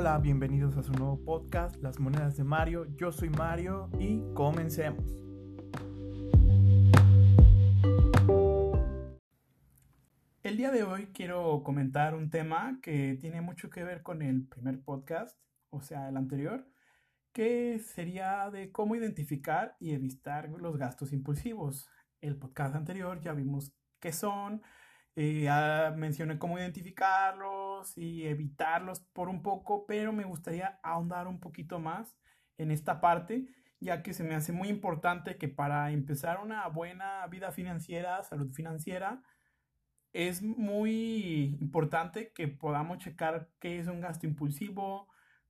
Hola, 0.00 0.16
bienvenidos 0.16 0.78
a 0.78 0.82
su 0.82 0.94
nuevo 0.94 1.22
podcast, 1.22 1.76
Las 1.82 2.00
Monedas 2.00 2.34
de 2.38 2.42
Mario. 2.42 2.86
Yo 2.96 3.12
soy 3.12 3.28
Mario 3.28 3.90
y 3.98 4.22
comencemos. 4.32 5.04
El 10.42 10.56
día 10.56 10.70
de 10.70 10.84
hoy 10.84 11.08
quiero 11.12 11.62
comentar 11.62 12.14
un 12.14 12.30
tema 12.30 12.78
que 12.80 13.18
tiene 13.20 13.42
mucho 13.42 13.68
que 13.68 13.84
ver 13.84 14.02
con 14.02 14.22
el 14.22 14.48
primer 14.48 14.80
podcast, 14.80 15.38
o 15.68 15.82
sea, 15.82 16.08
el 16.08 16.16
anterior, 16.16 16.66
que 17.34 17.78
sería 17.80 18.48
de 18.48 18.72
cómo 18.72 18.96
identificar 18.96 19.76
y 19.80 19.92
evitar 19.92 20.48
los 20.48 20.78
gastos 20.78 21.12
impulsivos. 21.12 21.90
El 22.22 22.38
podcast 22.38 22.74
anterior 22.74 23.20
ya 23.20 23.34
vimos 23.34 23.74
qué 23.98 24.12
son, 24.14 24.62
eh, 25.22 25.42
ya 25.42 25.92
mencioné 25.98 26.38
cómo 26.38 26.58
identificarlos 26.58 27.92
y 27.98 28.26
evitarlos 28.26 29.00
por 29.00 29.28
un 29.28 29.42
poco, 29.42 29.84
pero 29.84 30.14
me 30.14 30.24
gustaría 30.24 30.80
ahondar 30.82 31.28
un 31.28 31.40
poquito 31.40 31.78
más 31.78 32.16
en 32.56 32.70
esta 32.70 33.02
parte, 33.02 33.44
ya 33.80 34.02
que 34.02 34.14
se 34.14 34.24
me 34.24 34.34
hace 34.34 34.52
muy 34.52 34.68
importante 34.68 35.36
que 35.36 35.48
para 35.48 35.90
empezar 35.90 36.40
una 36.40 36.66
buena 36.68 37.26
vida 37.26 37.52
financiera, 37.52 38.22
salud 38.22 38.50
financiera, 38.54 39.22
es 40.14 40.40
muy 40.40 41.58
importante 41.60 42.32
que 42.32 42.48
podamos 42.48 42.96
checar 42.96 43.50
qué 43.60 43.78
es 43.78 43.88
un 43.88 44.00
gasto 44.00 44.26
impulsivo, 44.26 45.06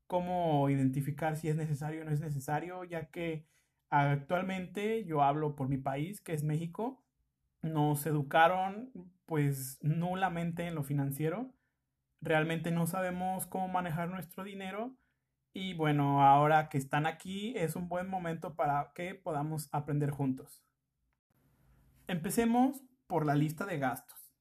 cómo 0.08 0.68
identificar 0.68 1.36
si 1.36 1.48
es 1.48 1.54
necesario 1.54 2.02
o 2.02 2.04
no 2.06 2.10
es 2.10 2.20
necesario, 2.20 2.82
ya 2.82 3.12
que 3.12 3.46
actualmente 3.88 5.04
yo 5.04 5.22
hablo 5.22 5.54
por 5.54 5.68
mi 5.68 5.78
país, 5.78 6.20
que 6.20 6.32
es 6.32 6.42
México, 6.42 7.04
nos 7.62 8.04
educaron 8.06 8.90
pues 9.30 9.78
nulamente 9.80 10.66
en 10.66 10.74
lo 10.74 10.82
financiero. 10.82 11.54
Realmente 12.20 12.72
no 12.72 12.88
sabemos 12.88 13.46
cómo 13.46 13.68
manejar 13.68 14.08
nuestro 14.08 14.42
dinero 14.42 14.96
y 15.52 15.74
bueno, 15.74 16.24
ahora 16.24 16.68
que 16.68 16.78
están 16.78 17.06
aquí 17.06 17.56
es 17.56 17.76
un 17.76 17.88
buen 17.88 18.08
momento 18.08 18.56
para 18.56 18.90
que 18.92 19.14
podamos 19.14 19.68
aprender 19.70 20.10
juntos. 20.10 20.64
Empecemos 22.08 22.82
por 23.06 23.24
la 23.24 23.36
lista 23.36 23.66
de 23.66 23.78
gastos. 23.78 24.34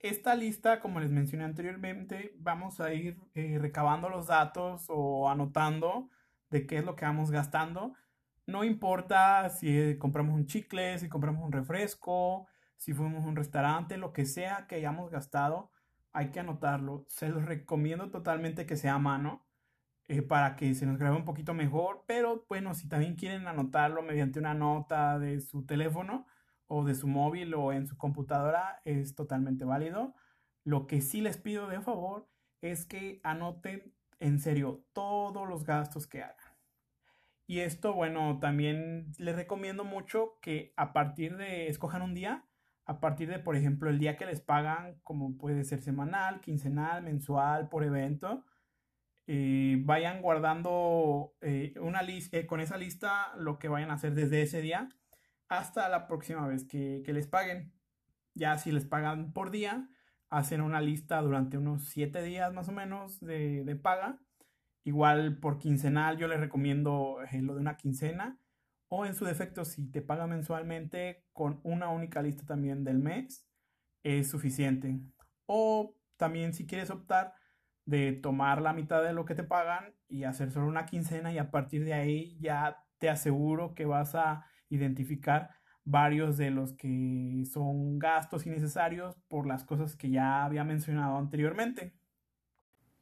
Esta 0.00 0.34
lista, 0.34 0.80
como 0.80 1.00
les 1.00 1.10
mencioné 1.10 1.44
anteriormente, 1.44 2.34
vamos 2.36 2.80
a 2.80 2.92
ir 2.92 3.16
eh, 3.32 3.56
recabando 3.58 4.10
los 4.10 4.26
datos 4.26 4.84
o 4.88 5.30
anotando 5.30 6.10
de 6.50 6.66
qué 6.66 6.76
es 6.76 6.84
lo 6.84 6.94
que 6.94 7.06
vamos 7.06 7.30
gastando. 7.30 7.94
No 8.46 8.64
importa 8.64 9.48
si 9.48 9.96
compramos 9.96 10.34
un 10.34 10.44
chicle, 10.44 10.98
si 10.98 11.08
compramos 11.08 11.42
un 11.42 11.52
refresco, 11.52 12.48
si 12.76 12.92
fuimos 12.92 13.24
a 13.24 13.28
un 13.28 13.36
restaurante, 13.36 13.96
lo 13.96 14.12
que 14.12 14.26
sea 14.26 14.66
que 14.66 14.76
hayamos 14.76 15.10
gastado, 15.10 15.70
hay 16.12 16.30
que 16.30 16.40
anotarlo. 16.40 17.04
Se 17.08 17.28
los 17.28 17.44
recomiendo 17.44 18.10
totalmente 18.10 18.66
que 18.66 18.76
sea 18.76 18.94
a 18.94 18.98
mano 18.98 19.46
eh, 20.08 20.22
para 20.22 20.56
que 20.56 20.74
se 20.74 20.86
nos 20.86 20.98
grabe 20.98 21.16
un 21.16 21.24
poquito 21.24 21.54
mejor, 21.54 22.04
pero 22.06 22.44
bueno, 22.48 22.74
si 22.74 22.88
también 22.88 23.16
quieren 23.16 23.46
anotarlo 23.46 24.02
mediante 24.02 24.38
una 24.38 24.54
nota 24.54 25.18
de 25.18 25.40
su 25.40 25.64
teléfono 25.66 26.26
o 26.66 26.84
de 26.84 26.94
su 26.94 27.06
móvil 27.08 27.54
o 27.54 27.72
en 27.72 27.86
su 27.86 27.96
computadora, 27.96 28.82
es 28.84 29.14
totalmente 29.14 29.64
válido. 29.64 30.14
Lo 30.64 30.86
que 30.86 31.00
sí 31.00 31.20
les 31.20 31.36
pido 31.38 31.68
de 31.68 31.80
favor 31.80 32.28
es 32.60 32.84
que 32.86 33.20
anoten 33.24 33.94
en 34.20 34.40
serio 34.40 34.84
todos 34.92 35.48
los 35.48 35.64
gastos 35.64 36.06
que 36.06 36.22
hagan. 36.22 36.54
Y 37.46 37.60
esto, 37.60 37.92
bueno, 37.92 38.38
también 38.40 39.12
les 39.18 39.36
recomiendo 39.36 39.84
mucho 39.84 40.38
que 40.40 40.72
a 40.76 40.92
partir 40.92 41.36
de, 41.36 41.68
escojan 41.68 42.02
un 42.02 42.14
día, 42.14 42.46
a 42.86 43.00
partir 43.00 43.28
de, 43.28 43.38
por 43.38 43.56
ejemplo, 43.56 43.90
el 43.90 43.98
día 43.98 44.16
que 44.16 44.26
les 44.26 44.40
pagan, 44.40 45.00
como 45.02 45.36
puede 45.36 45.64
ser 45.64 45.82
semanal, 45.82 46.40
quincenal, 46.40 47.02
mensual, 47.02 47.68
por 47.68 47.84
evento, 47.84 48.44
eh, 49.26 49.78
vayan 49.84 50.20
guardando 50.22 51.34
eh, 51.40 51.74
una 51.80 52.02
lista, 52.02 52.36
eh, 52.36 52.46
con 52.46 52.60
esa 52.60 52.76
lista 52.76 53.34
lo 53.38 53.58
que 53.58 53.68
vayan 53.68 53.90
a 53.90 53.94
hacer 53.94 54.14
desde 54.14 54.42
ese 54.42 54.60
día 54.60 54.90
hasta 55.48 55.88
la 55.88 56.06
próxima 56.06 56.46
vez 56.46 56.64
que, 56.64 57.02
les 57.06 57.26
paguen. 57.26 57.72
Ya 58.34 58.58
si 58.58 58.72
les 58.72 58.84
pagan 58.84 59.32
por 59.32 59.50
día, 59.50 59.88
hacen 60.28 60.60
una 60.60 60.80
lista 60.80 61.20
durante 61.22 61.58
unos 61.58 61.88
7 61.88 62.22
días 62.22 62.52
más 62.52 62.68
o 62.68 62.72
menos 62.72 63.20
de, 63.20 63.64
de 63.64 63.76
paga 63.76 64.18
Igual 64.84 65.38
por 65.38 65.58
quincenal 65.58 66.18
yo 66.18 66.28
les 66.28 66.38
recomiendo 66.38 67.18
eh, 67.32 67.40
lo 67.40 67.54
de 67.54 67.60
una 67.60 67.76
quincena 67.78 68.38
o 68.88 69.06
en 69.06 69.14
su 69.14 69.24
defecto 69.24 69.64
si 69.64 69.90
te 69.90 70.02
paga 70.02 70.26
mensualmente 70.26 71.24
con 71.32 71.60
una 71.62 71.88
única 71.88 72.22
lista 72.22 72.44
también 72.44 72.84
del 72.84 72.98
mes 72.98 73.48
es 74.02 74.28
suficiente. 74.28 75.00
O 75.46 75.96
también 76.16 76.54
si 76.54 76.66
quieres 76.66 76.90
optar 76.90 77.34
de 77.86 78.12
tomar 78.12 78.62
la 78.62 78.72
mitad 78.72 79.02
de 79.02 79.12
lo 79.12 79.24
que 79.24 79.34
te 79.34 79.44
pagan 79.44 79.94
y 80.08 80.24
hacer 80.24 80.50
solo 80.50 80.66
una 80.66 80.86
quincena 80.86 81.32
y 81.32 81.38
a 81.38 81.50
partir 81.50 81.84
de 81.84 81.94
ahí 81.94 82.38
ya 82.40 82.84
te 82.98 83.10
aseguro 83.10 83.74
que 83.74 83.84
vas 83.84 84.14
a 84.14 84.46
identificar 84.68 85.50
varios 85.84 86.38
de 86.38 86.50
los 86.50 86.72
que 86.72 87.44
son 87.52 87.98
gastos 87.98 88.46
innecesarios 88.46 89.16
por 89.28 89.46
las 89.46 89.64
cosas 89.64 89.96
que 89.96 90.10
ya 90.10 90.44
había 90.44 90.64
mencionado 90.64 91.18
anteriormente. 91.18 91.94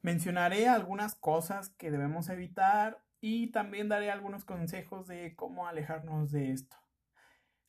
Mencionaré 0.01 0.69
algunas 0.69 1.15
cosas 1.15 1.71
que 1.71 1.93
debemos 1.93 2.29
evitar 2.29 3.05
y 3.23 3.53
también 3.53 3.89
daré 3.89 4.11
algunos 4.11 4.45
consejos 4.45 5.07
de 5.07 5.37
cómo 5.37 5.69
alejarnos 5.69 6.33
de 6.33 6.51
esto. 6.51 6.77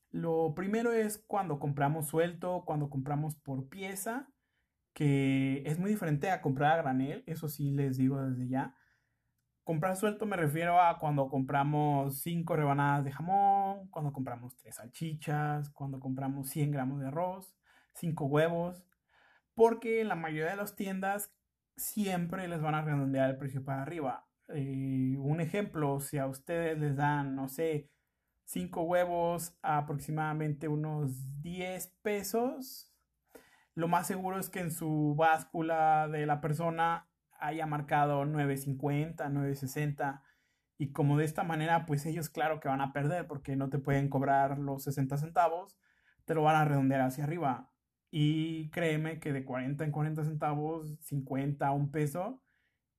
Lo 0.10 0.56
primero 0.56 0.92
es 0.92 1.20
cuando 1.20 1.60
compramos 1.60 2.08
suelto, 2.08 2.64
cuando 2.66 2.90
compramos 2.90 3.36
por 3.36 3.70
pieza, 3.70 4.28
que 4.94 5.62
es 5.66 5.78
muy 5.78 5.92
diferente 5.92 6.32
a 6.32 6.42
comprar 6.42 6.74
a 6.74 6.82
granel, 6.82 7.24
eso 7.28 7.48
sí 7.48 7.70
les 7.70 7.98
digo 7.98 8.20
desde 8.20 8.48
ya. 8.48 8.76
Comprar 9.64 9.96
suelto 9.96 10.26
me 10.26 10.38
refiero 10.38 10.82
a 10.82 10.98
cuando 10.98 11.30
compramos 11.30 12.20
5 12.22 12.56
rebanadas 12.56 13.06
de 13.06 13.12
jamón, 13.12 13.88
cuando 13.90 14.12
compramos 14.12 14.58
3 14.58 14.76
salchichas, 14.76 15.70
cuando 15.70 16.00
compramos 16.00 16.50
100 16.50 16.72
gramos 16.72 17.00
de 17.00 17.08
arroz, 17.10 17.56
5 17.94 18.26
huevos, 18.26 18.84
porque 19.54 20.04
la 20.04 20.16
mayoría 20.16 20.50
de 20.50 20.58
las 20.58 20.76
tiendas 20.76 21.32
siempre 21.78 22.48
les 22.48 22.62
van 22.62 22.74
a 22.74 22.82
redondear 22.82 23.30
el 23.30 23.38
precio 23.38 23.64
para 23.64 23.84
arriba. 23.84 24.28
Eh, 24.50 25.16
un 25.18 25.42
ejemplo, 25.42 26.00
si 26.00 26.18
a 26.18 26.28
ustedes 26.28 26.78
les 26.78 26.96
dan, 26.96 27.36
no 27.36 27.48
sé, 27.48 27.90
5 28.46 28.84
huevos 28.84 29.58
aproximadamente 29.62 30.68
unos 30.68 31.42
10 31.42 31.88
pesos, 32.02 32.94
lo 33.76 33.88
más 33.88 34.08
seguro 34.08 34.40
es 34.40 34.50
que 34.50 34.60
en 34.60 34.72
su 34.72 35.16
báscula 35.18 36.08
de 36.08 36.26
la 36.26 36.42
persona 36.42 37.08
haya 37.40 37.66
marcado 37.66 38.24
9.50, 38.26 39.30
9.60 39.30 40.22
y 40.78 40.92
como 40.92 41.18
de 41.18 41.26
esta 41.26 41.44
manera 41.44 41.86
pues 41.86 42.06
ellos 42.06 42.30
claro 42.30 42.60
que 42.60 42.68
van 42.68 42.82
a 42.82 42.94
perder 42.94 43.28
porque 43.28 43.56
no 43.56 43.70
te 43.70 43.80
pueden 43.80 44.10
cobrar 44.10 44.60
los 44.60 44.84
60 44.84 45.18
centavos, 45.18 45.78
te 46.26 46.36
lo 46.36 46.44
van 46.44 46.56
a 46.56 46.66
redondear 46.66 47.02
hacia 47.02 47.24
arriba. 47.24 47.70
Y 48.12 48.70
créeme 48.70 49.20
que 49.20 49.34
de 49.34 49.44
40 49.44 49.84
en 49.84 49.92
40 49.92 50.24
centavos, 50.24 50.96
50 51.02 51.68
a 51.68 51.72
un 51.72 51.90
peso, 51.92 52.44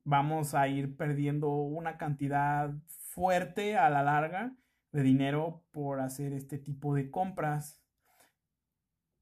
vamos 0.05 0.55
a 0.55 0.69
ir 0.69 0.97
perdiendo 0.97 1.49
una 1.49 1.97
cantidad 1.97 2.71
fuerte 2.87 3.77
a 3.77 3.91
la 3.91 4.03
larga 4.03 4.55
de 4.93 5.03
dinero 5.03 5.65
por 5.73 6.01
hacer 6.01 6.33
este 6.33 6.59
tipo 6.59 6.95
de 6.95 7.11
compras. 7.11 7.81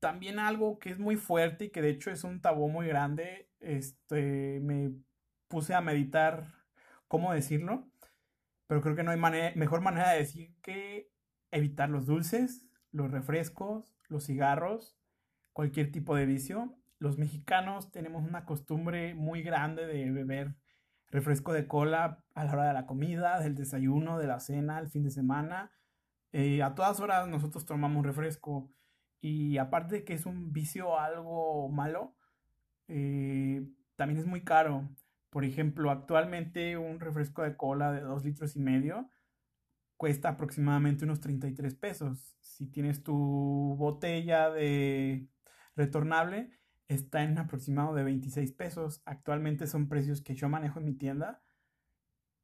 También 0.00 0.38
algo 0.38 0.78
que 0.78 0.90
es 0.90 0.98
muy 0.98 1.16
fuerte 1.16 1.66
y 1.66 1.70
que 1.70 1.80
de 1.80 1.90
hecho 1.90 2.10
es 2.10 2.24
un 2.24 2.40
tabú 2.40 2.68
muy 2.68 2.88
grande, 2.88 3.48
este, 3.60 4.60
me 4.60 4.92
puse 5.48 5.74
a 5.74 5.80
meditar 5.80 6.46
cómo 7.06 7.32
decirlo, 7.32 7.88
pero 8.66 8.80
creo 8.80 8.96
que 8.96 9.04
no 9.04 9.12
hay 9.12 9.54
mejor 9.54 9.80
manera 9.80 10.10
de 10.10 10.18
decir 10.18 10.56
que 10.62 11.10
evitar 11.50 11.88
los 11.88 12.06
dulces, 12.06 12.66
los 12.90 13.10
refrescos, 13.10 13.94
los 14.08 14.26
cigarros, 14.26 14.96
cualquier 15.52 15.92
tipo 15.92 16.16
de 16.16 16.26
vicio. 16.26 16.76
Los 16.98 17.18
mexicanos 17.18 17.92
tenemos 17.92 18.24
una 18.26 18.44
costumbre 18.44 19.14
muy 19.14 19.42
grande 19.42 19.86
de 19.86 20.10
beber 20.10 20.56
refresco 21.12 21.52
de 21.52 21.68
cola 21.68 22.24
a 22.34 22.44
la 22.44 22.52
hora 22.52 22.66
de 22.66 22.72
la 22.72 22.86
comida, 22.86 23.38
del 23.38 23.54
desayuno, 23.54 24.18
de 24.18 24.26
la 24.26 24.40
cena, 24.40 24.78
el 24.80 24.88
fin 24.88 25.04
de 25.04 25.10
semana. 25.10 25.70
Eh, 26.32 26.62
a 26.62 26.74
todas 26.74 26.98
horas 27.00 27.28
nosotros 27.28 27.66
tomamos 27.66 28.04
refresco 28.04 28.72
y 29.20 29.58
aparte 29.58 29.96
de 29.96 30.04
que 30.04 30.14
es 30.14 30.26
un 30.26 30.52
vicio 30.52 30.98
algo 30.98 31.68
malo, 31.68 32.16
eh, 32.88 33.68
también 33.94 34.18
es 34.18 34.26
muy 34.26 34.42
caro. 34.42 34.88
Por 35.30 35.44
ejemplo, 35.44 35.90
actualmente 35.90 36.78
un 36.78 36.98
refresco 36.98 37.42
de 37.42 37.56
cola 37.56 37.92
de 37.92 38.00
2 38.00 38.24
litros 38.24 38.56
y 38.56 38.60
medio 38.60 39.10
cuesta 39.98 40.30
aproximadamente 40.30 41.04
unos 41.04 41.20
33 41.20 41.74
pesos. 41.74 42.36
Si 42.40 42.66
tienes 42.66 43.02
tu 43.04 43.76
botella 43.78 44.50
de 44.50 45.28
retornable 45.76 46.50
está 46.94 47.22
en 47.22 47.38
aproximado 47.38 47.94
de 47.94 48.04
26 48.04 48.52
pesos. 48.52 49.02
Actualmente 49.04 49.66
son 49.66 49.88
precios 49.88 50.22
que 50.22 50.34
yo 50.34 50.48
manejo 50.48 50.78
en 50.78 50.86
mi 50.86 50.94
tienda 50.94 51.42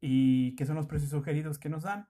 y 0.01 0.55
que 0.57 0.67
son 0.67 0.77
los 0.77 0.87
precios 0.87 1.11
sugeridos 1.11 1.59
que 1.59 1.69
nos 1.69 1.85
dan. 1.85 2.09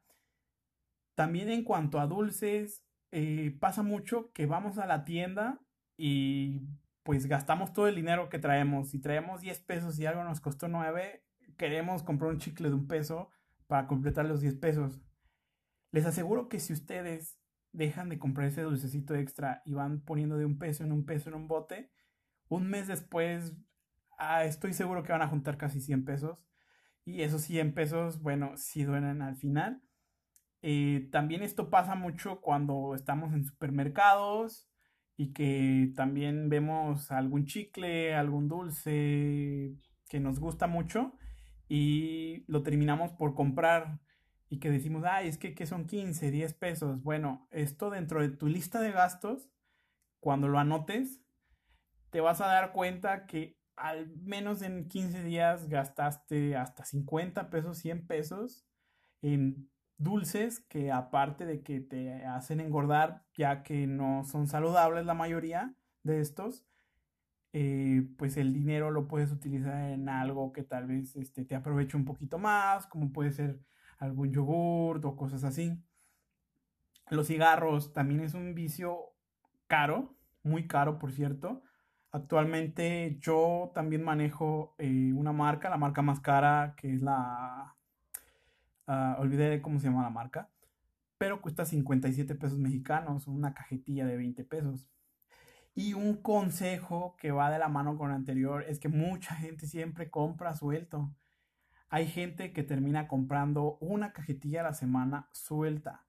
También 1.15 1.51
en 1.51 1.65
cuanto 1.65 2.01
a 2.01 2.07
dulces, 2.07 2.85
eh, 3.11 3.57
pasa 3.59 3.83
mucho 3.83 4.33
que 4.33 4.47
vamos 4.47 4.79
a 4.79 4.87
la 4.87 5.05
tienda 5.05 5.61
y 5.97 6.63
pues 7.03 7.27
gastamos 7.27 7.73
todo 7.73 7.89
el 7.89 7.97
dinero 7.97 8.29
que 8.29 8.39
traemos. 8.39 8.91
Si 8.91 9.01
traemos 9.01 9.41
10 9.41 9.61
pesos 9.61 9.99
y 9.99 10.07
algo 10.07 10.23
nos 10.25 10.41
costó 10.41 10.69
9, 10.69 11.25
queremos 11.57 12.03
comprar 12.03 12.31
un 12.31 12.39
chicle 12.39 12.69
de 12.69 12.75
un 12.75 12.87
peso 12.87 13.31
para 13.67 13.87
completar 13.87 14.27
los 14.27 14.41
10 14.41 14.57
pesos. 14.57 15.01
Les 15.91 16.05
aseguro 16.05 16.49
que 16.49 16.61
si 16.61 16.73
ustedes 16.73 17.39
dejan 17.73 18.09
de 18.09 18.19
comprar 18.19 18.49
ese 18.49 18.63
dulcecito 18.63 19.15
extra 19.15 19.63
y 19.65 19.75
van 19.75 20.01
poniendo 20.01 20.37
de 20.37 20.45
un 20.45 20.59
peso 20.59 20.85
en 20.85 20.93
un 20.93 21.05
peso 21.05 21.31
en 21.31 21.35
un 21.35 21.49
bote, 21.49 21.91
un 22.49 22.69
mes 22.69 22.87
después 22.87 23.55
ah, 24.19 24.45
estoy 24.45 24.73
seguro 24.73 25.03
que 25.03 25.13
van 25.13 25.23
a 25.23 25.29
juntar 25.29 25.57
casi 25.57 25.81
100 25.81 26.05
pesos. 26.05 26.39
Y 27.05 27.23
esos 27.23 27.43
100 27.43 27.73
pesos, 27.75 28.21
bueno, 28.21 28.57
sí 28.57 28.85
duelen 28.85 29.23
al 29.23 29.37
final. 29.37 29.83
Eh, 30.61 31.09
también 31.13 31.43
esto 31.43 31.71
pasa 31.71 31.95
mucho 31.95 32.41
cuando 32.41 32.95
estamos 32.95 33.33
en 33.33 33.45
supermercados 33.45 34.69
y 35.17 35.33
que 35.33 35.93
también 35.97 36.49
vemos 36.49 37.11
algún 37.11 37.47
chicle, 37.47 38.15
algún 38.15 38.49
dulce 38.49 39.75
que 40.09 40.21
nos 40.21 40.41
gusta 40.41 40.67
mucho 40.67 41.15
y 41.69 42.45
lo 42.49 42.63
terminamos 42.63 43.13
por 43.13 43.35
comprar 43.35 44.01
y 44.51 44.59
que 44.59 44.71
decimos, 44.71 45.05
ay, 45.05 45.29
es 45.29 45.39
que, 45.39 45.55
que 45.55 45.67
son 45.67 45.87
15, 45.87 46.31
10 46.31 46.55
pesos. 46.55 47.03
Bueno, 47.03 47.47
esto 47.51 47.91
dentro 47.91 48.21
de 48.21 48.31
tu 48.31 48.49
lista 48.49 48.81
de 48.81 48.93
gastos, 48.93 49.51
cuando 50.21 50.49
lo 50.49 50.59
anotes, 50.59 51.21
te 52.11 52.21
vas 52.21 52.41
a 52.41 52.47
dar 52.47 52.73
cuenta 52.73 53.27
que 53.27 53.57
al 53.77 54.09
menos 54.17 54.63
en 54.63 54.89
15 54.89 55.23
días 55.23 55.69
gastaste 55.69 56.57
hasta 56.57 56.85
50 56.85 57.51
pesos, 57.51 57.79
100 57.79 58.07
pesos 58.07 58.67
en 59.23 59.71
dulces 59.99 60.61
que 60.61 60.91
aparte 60.93 61.45
de 61.45 61.63
que 61.63 61.81
te 61.81 62.25
hacen 62.25 62.61
engordar, 62.61 63.25
ya 63.35 63.63
que 63.63 63.87
no 63.87 64.25
son 64.25 64.47
saludables 64.47 65.07
la 65.07 65.15
mayoría 65.15 65.75
de 66.03 66.21
estos, 66.21 66.65
eh, 67.53 68.07
pues 68.17 68.37
el 68.37 68.53
dinero 68.53 68.91
lo 68.91 69.09
puedes 69.09 69.33
utilizar 69.33 69.91
en 69.91 70.09
algo 70.09 70.53
que 70.53 70.63
tal 70.63 70.87
vez 70.87 71.17
este, 71.17 71.45
te 71.45 71.55
aproveche 71.55 71.97
un 71.97 72.05
poquito 72.05 72.39
más, 72.39 72.87
como 72.87 73.13
puede 73.13 73.33
ser 73.33 73.61
algún 73.99 74.33
yogur 74.33 75.05
o 75.05 75.17
cosas 75.17 75.45
así. 75.45 75.83
Los 77.11 77.29
cigarros 77.29 77.93
también 77.93 78.21
es 78.21 78.35
un 78.35 78.55
vicio 78.55 79.15
caro, 79.67 80.15
muy 80.43 80.67
caro 80.67 80.99
por 80.99 81.13
cierto. 81.13 81.63
Actualmente 82.11 83.19
yo 83.21 83.71
también 83.75 84.03
manejo 84.03 84.75
eh, 84.79 85.13
una 85.15 85.33
marca, 85.33 85.69
la 85.69 85.77
marca 85.77 86.03
más 86.03 86.21
cara 86.21 86.75
que 86.77 86.95
es 86.95 87.03
la... 87.03 87.75
Uh, 88.87 89.21
olvidé 89.21 89.61
cómo 89.61 89.79
se 89.79 89.89
llama 89.89 90.03
la 90.03 90.09
marca, 90.09 90.49
pero 91.19 91.43
cuesta 91.43 91.67
57 91.67 92.35
pesos 92.37 92.59
mexicanos, 92.59 93.27
una 93.27 93.53
cajetilla 93.53 94.07
de 94.07 94.17
20 94.17 94.45
pesos. 94.45 94.89
Y 95.75 95.93
un 95.93 96.17
consejo 96.23 97.15
que 97.19 97.31
va 97.31 97.51
de 97.51 97.59
la 97.59 97.69
mano 97.69 97.99
con 97.99 98.11
el 98.11 98.17
anterior 98.17 98.65
es 98.67 98.81
que 98.81 98.89
mucha 98.89 99.35
gente 99.35 99.67
siempre 99.67 100.11
compra 100.11 100.55
suelto. 100.55 101.15
Hay 101.91 102.07
gente 102.07 102.53
que 102.53 102.63
termina 102.63 103.09
comprando 103.09 103.77
una 103.81 104.13
cajetilla 104.13 104.61
a 104.61 104.65
la 104.65 104.75
semana 104.75 105.29
suelta. 105.33 106.07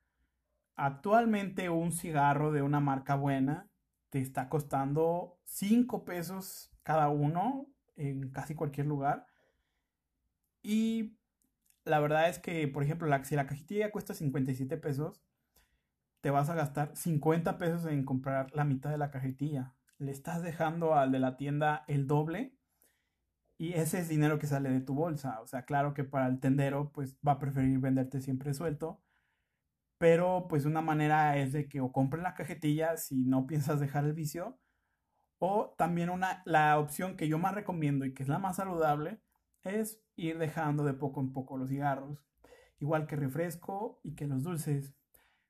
Actualmente 0.75 1.69
un 1.69 1.91
cigarro 1.91 2.51
de 2.51 2.61
una 2.61 2.79
marca 2.79 3.15
buena 3.15 3.68
te 4.09 4.19
está 4.19 4.49
costando 4.49 5.39
5 5.45 6.05
pesos 6.05 6.71
cada 6.83 7.09
uno 7.09 7.67
en 7.95 8.29
casi 8.31 8.55
cualquier 8.55 8.87
lugar. 8.87 9.27
Y 10.61 11.17
la 11.85 11.99
verdad 11.99 12.29
es 12.29 12.39
que, 12.39 12.67
por 12.67 12.83
ejemplo, 12.83 13.07
si 13.23 13.35
la 13.35 13.47
cajetilla 13.47 13.91
cuesta 13.91 14.13
57 14.13 14.77
pesos, 14.77 15.21
te 16.21 16.31
vas 16.31 16.49
a 16.49 16.55
gastar 16.55 16.95
50 16.95 17.57
pesos 17.57 17.85
en 17.85 18.03
comprar 18.03 18.53
la 18.53 18.63
mitad 18.63 18.89
de 18.89 18.97
la 18.97 19.11
cajetilla. 19.11 19.75
Le 19.97 20.11
estás 20.11 20.41
dejando 20.41 20.95
al 20.95 21.11
de 21.11 21.19
la 21.19 21.37
tienda 21.37 21.83
el 21.87 22.07
doble 22.07 22.55
y 23.57 23.73
ese 23.73 23.99
es 23.99 24.07
dinero 24.07 24.39
que 24.39 24.47
sale 24.47 24.69
de 24.69 24.81
tu 24.81 24.93
bolsa. 24.93 25.41
O 25.41 25.47
sea, 25.47 25.63
claro 25.63 25.93
que 25.93 26.03
para 26.03 26.27
el 26.27 26.39
tendero 26.39 26.91
pues 26.91 27.17
va 27.25 27.33
a 27.33 27.39
preferir 27.39 27.79
venderte 27.79 28.21
siempre 28.21 28.53
suelto, 28.53 29.01
pero 29.99 30.47
pues 30.49 30.65
una 30.65 30.81
manera 30.81 31.37
es 31.37 31.53
de 31.53 31.67
que 31.69 31.81
o 31.81 31.91
compren 31.91 32.23
la 32.23 32.33
cajetilla 32.33 32.97
si 32.97 33.25
no 33.25 33.45
piensas 33.45 33.79
dejar 33.79 34.05
el 34.05 34.13
vicio 34.13 34.57
o 35.39 35.75
también 35.77 36.09
una, 36.09 36.41
la 36.45 36.79
opción 36.79 37.15
que 37.15 37.27
yo 37.27 37.37
más 37.39 37.55
recomiendo 37.55 38.05
y 38.05 38.13
que 38.13 38.23
es 38.23 38.29
la 38.29 38.39
más 38.39 38.57
saludable 38.57 39.21
es 39.63 40.01
ir 40.15 40.37
dejando 40.37 40.83
de 40.83 40.93
poco 40.93 41.21
en 41.21 41.33
poco 41.33 41.57
los 41.57 41.69
cigarros, 41.69 42.25
igual 42.79 43.07
que 43.07 43.15
refresco 43.15 43.99
y 44.03 44.15
que 44.15 44.27
los 44.27 44.43
dulces. 44.43 44.93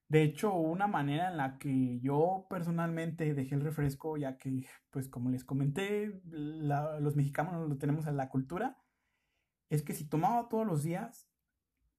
De 0.07 0.23
hecho, 0.23 0.53
una 0.53 0.87
manera 0.87 1.29
en 1.29 1.37
la 1.37 1.57
que 1.59 1.99
yo 2.01 2.47
personalmente 2.49 3.33
dejé 3.35 3.55
el 3.55 3.61
refresco, 3.61 4.17
ya 4.17 4.37
que, 4.37 4.65
pues 4.89 5.07
como 5.07 5.29
les 5.29 5.43
comenté, 5.43 6.21
los 6.25 7.15
mexicanos 7.15 7.69
lo 7.69 7.77
tenemos 7.77 8.07
en 8.07 8.17
la 8.17 8.29
cultura, 8.29 8.77
es 9.69 9.83
que 9.83 9.93
si 9.93 10.05
tomaba 10.05 10.49
todos 10.49 10.65
los 10.65 10.83
días, 10.83 11.29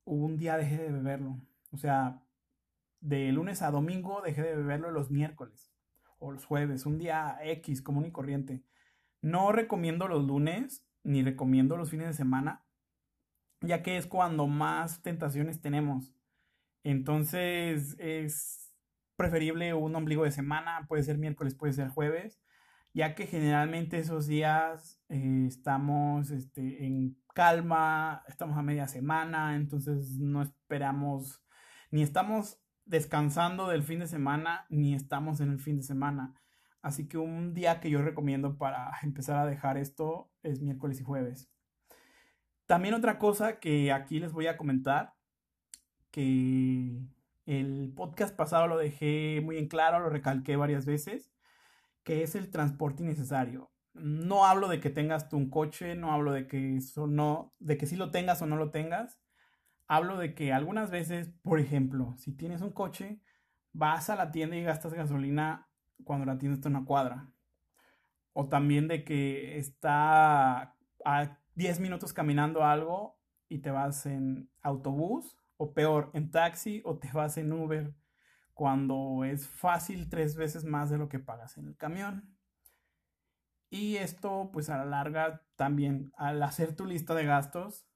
un 0.05 0.37
día 0.37 0.57
dejé 0.57 0.79
de 0.79 0.91
beberlo. 0.91 1.41
O 1.73 1.79
sea, 1.79 2.23
de 3.01 3.33
lunes 3.33 3.63
a 3.63 3.71
domingo 3.71 4.23
dejé 4.23 4.43
de 4.43 4.57
beberlo 4.57 4.91
los 4.91 5.11
miércoles 5.11 5.73
o 6.19 6.33
los 6.33 6.45
jueves, 6.45 6.87
un 6.87 6.99
día 6.99 7.39
X 7.43 7.83
común 7.83 8.07
y 8.07 8.13
corriente. 8.13 8.63
No 9.23 9.53
recomiendo 9.53 10.09
los 10.09 10.27
lunes 10.27 10.87
ni 11.03 11.23
recomiendo 11.23 11.77
los 11.77 11.91
fines 11.91 12.09
de 12.09 12.13
semana, 12.13 12.65
ya 13.61 13.83
que 13.83 13.97
es 13.97 14.07
cuando 14.07 14.47
más 14.47 15.03
tentaciones 15.03 15.61
tenemos. 15.61 16.15
Entonces 16.83 17.97
es 17.99 18.75
preferible 19.17 19.75
un 19.75 19.95
ombligo 19.97 20.25
de 20.25 20.31
semana, 20.31 20.87
puede 20.89 21.03
ser 21.03 21.19
miércoles, 21.19 21.55
puede 21.55 21.73
ser 21.73 21.89
jueves, 21.89 22.41
ya 22.93 23.15
que 23.15 23.27
generalmente 23.27 23.99
esos 23.99 24.27
días 24.27 25.01
eh, 25.09 25.45
estamos 25.47 26.31
este, 26.31 26.85
en 26.85 27.19
calma, 27.35 28.25
estamos 28.29 28.57
a 28.57 28.63
media 28.63 28.89
semana, 28.89 29.57
entonces 29.57 30.19
no 30.19 30.43
esperamos, 30.43 31.43
ni 31.91 32.03
estamos 32.03 32.60
descansando 32.91 33.69
del 33.69 33.85
fin 33.85 34.01
de 34.01 34.09
semana, 34.09 34.67
ni 34.69 34.95
estamos 34.95 35.41
en 35.41 35.51
el 35.51 35.61
fin 35.61 35.77
de 35.77 35.85
semana. 35.85 36.35
Así 36.83 37.07
que 37.07 37.19
un 37.19 37.55
día 37.55 37.81
que 37.81 37.89
yo 37.89 38.03
recomiendo 38.03 38.59
para 38.59 38.91
empezar 39.03 39.37
a 39.37 39.47
dejar 39.47 39.79
esto 39.79 40.31
es 40.43 40.61
miércoles 40.61 41.01
y 41.01 41.05
jueves. 41.05 41.49
También 42.67 42.95
otra 42.95 43.19
cosa 43.19 43.61
que 43.61 43.93
aquí 43.93 44.19
les 44.19 44.33
voy 44.33 44.49
a 44.49 44.57
comentar 44.57 45.15
que 46.11 47.01
el 47.47 47.93
podcast 47.95 48.35
pasado 48.35 48.67
lo 48.67 48.77
dejé 48.77 49.41
muy 49.41 49.57
en 49.57 49.69
claro, 49.69 50.01
lo 50.01 50.11
recalqué 50.11 50.57
varias 50.57 50.85
veces, 50.85 51.33
que 52.03 52.25
es 52.25 52.35
el 52.35 52.51
transporte 52.51 53.05
innecesario. 53.05 53.71
No 53.93 54.47
hablo 54.47 54.69
de 54.69 54.81
que 54.81 54.91
tengas 54.91 55.29
tú 55.29 55.37
un 55.37 55.49
coche, 55.49 55.95
no 55.95 56.13
hablo 56.13 56.33
de 56.33 56.49
que 56.49 56.77
eso 56.77 57.07
no, 57.07 57.55
de 57.61 57.77
que 57.77 57.87
sí 57.87 57.95
lo 57.95 58.11
tengas 58.11 58.43
o 58.43 58.47
no 58.47 58.57
lo 58.57 58.71
tengas. 58.71 59.21
Hablo 59.93 60.19
de 60.19 60.37
que 60.37 60.53
algunas 60.53 60.89
veces, 60.89 61.33
por 61.43 61.59
ejemplo, 61.59 62.15
si 62.17 62.31
tienes 62.31 62.61
un 62.61 62.71
coche, 62.71 63.21
vas 63.73 64.09
a 64.09 64.15
la 64.15 64.31
tienda 64.31 64.55
y 64.55 64.63
gastas 64.63 64.95
gasolina 64.95 65.69
cuando 66.05 66.27
la 66.27 66.39
tienda 66.39 66.55
está 66.55 66.69
en 66.69 66.77
una 66.77 66.85
cuadra. 66.85 67.33
O 68.33 68.49
también 68.49 68.87
de 68.87 69.03
que 69.03 69.59
está 69.59 70.77
a 71.05 71.39
10 71.57 71.81
minutos 71.81 72.13
caminando 72.13 72.63
algo 72.63 73.19
y 73.49 73.63
te 73.63 73.73
vas 73.73 74.07
en 74.07 74.49
autobús 74.63 75.37
o 75.57 75.75
peor, 75.75 76.13
en 76.15 76.31
taxi 76.31 76.83
o 76.85 76.97
te 77.01 77.11
vas 77.13 77.37
en 77.37 77.53
Uber 77.53 77.93
cuando 78.55 79.25
es 79.25 79.49
fácil 79.49 80.09
tres 80.09 80.37
veces 80.37 80.63
más 80.63 80.91
de 80.91 80.99
lo 80.99 81.09
que 81.09 81.19
pagas 81.19 81.59
en 81.59 81.67
el 81.67 81.77
camión. 81.77 82.39
Y 83.71 83.97
esto, 83.97 84.51
pues 84.53 84.71
a 84.71 84.77
la 84.77 84.85
larga, 84.85 85.43
también 85.57 86.13
al 86.17 86.41
hacer 86.45 86.77
tu 86.77 86.87
lista 86.87 87.17
de 87.17 87.25
gastos, 87.25 87.90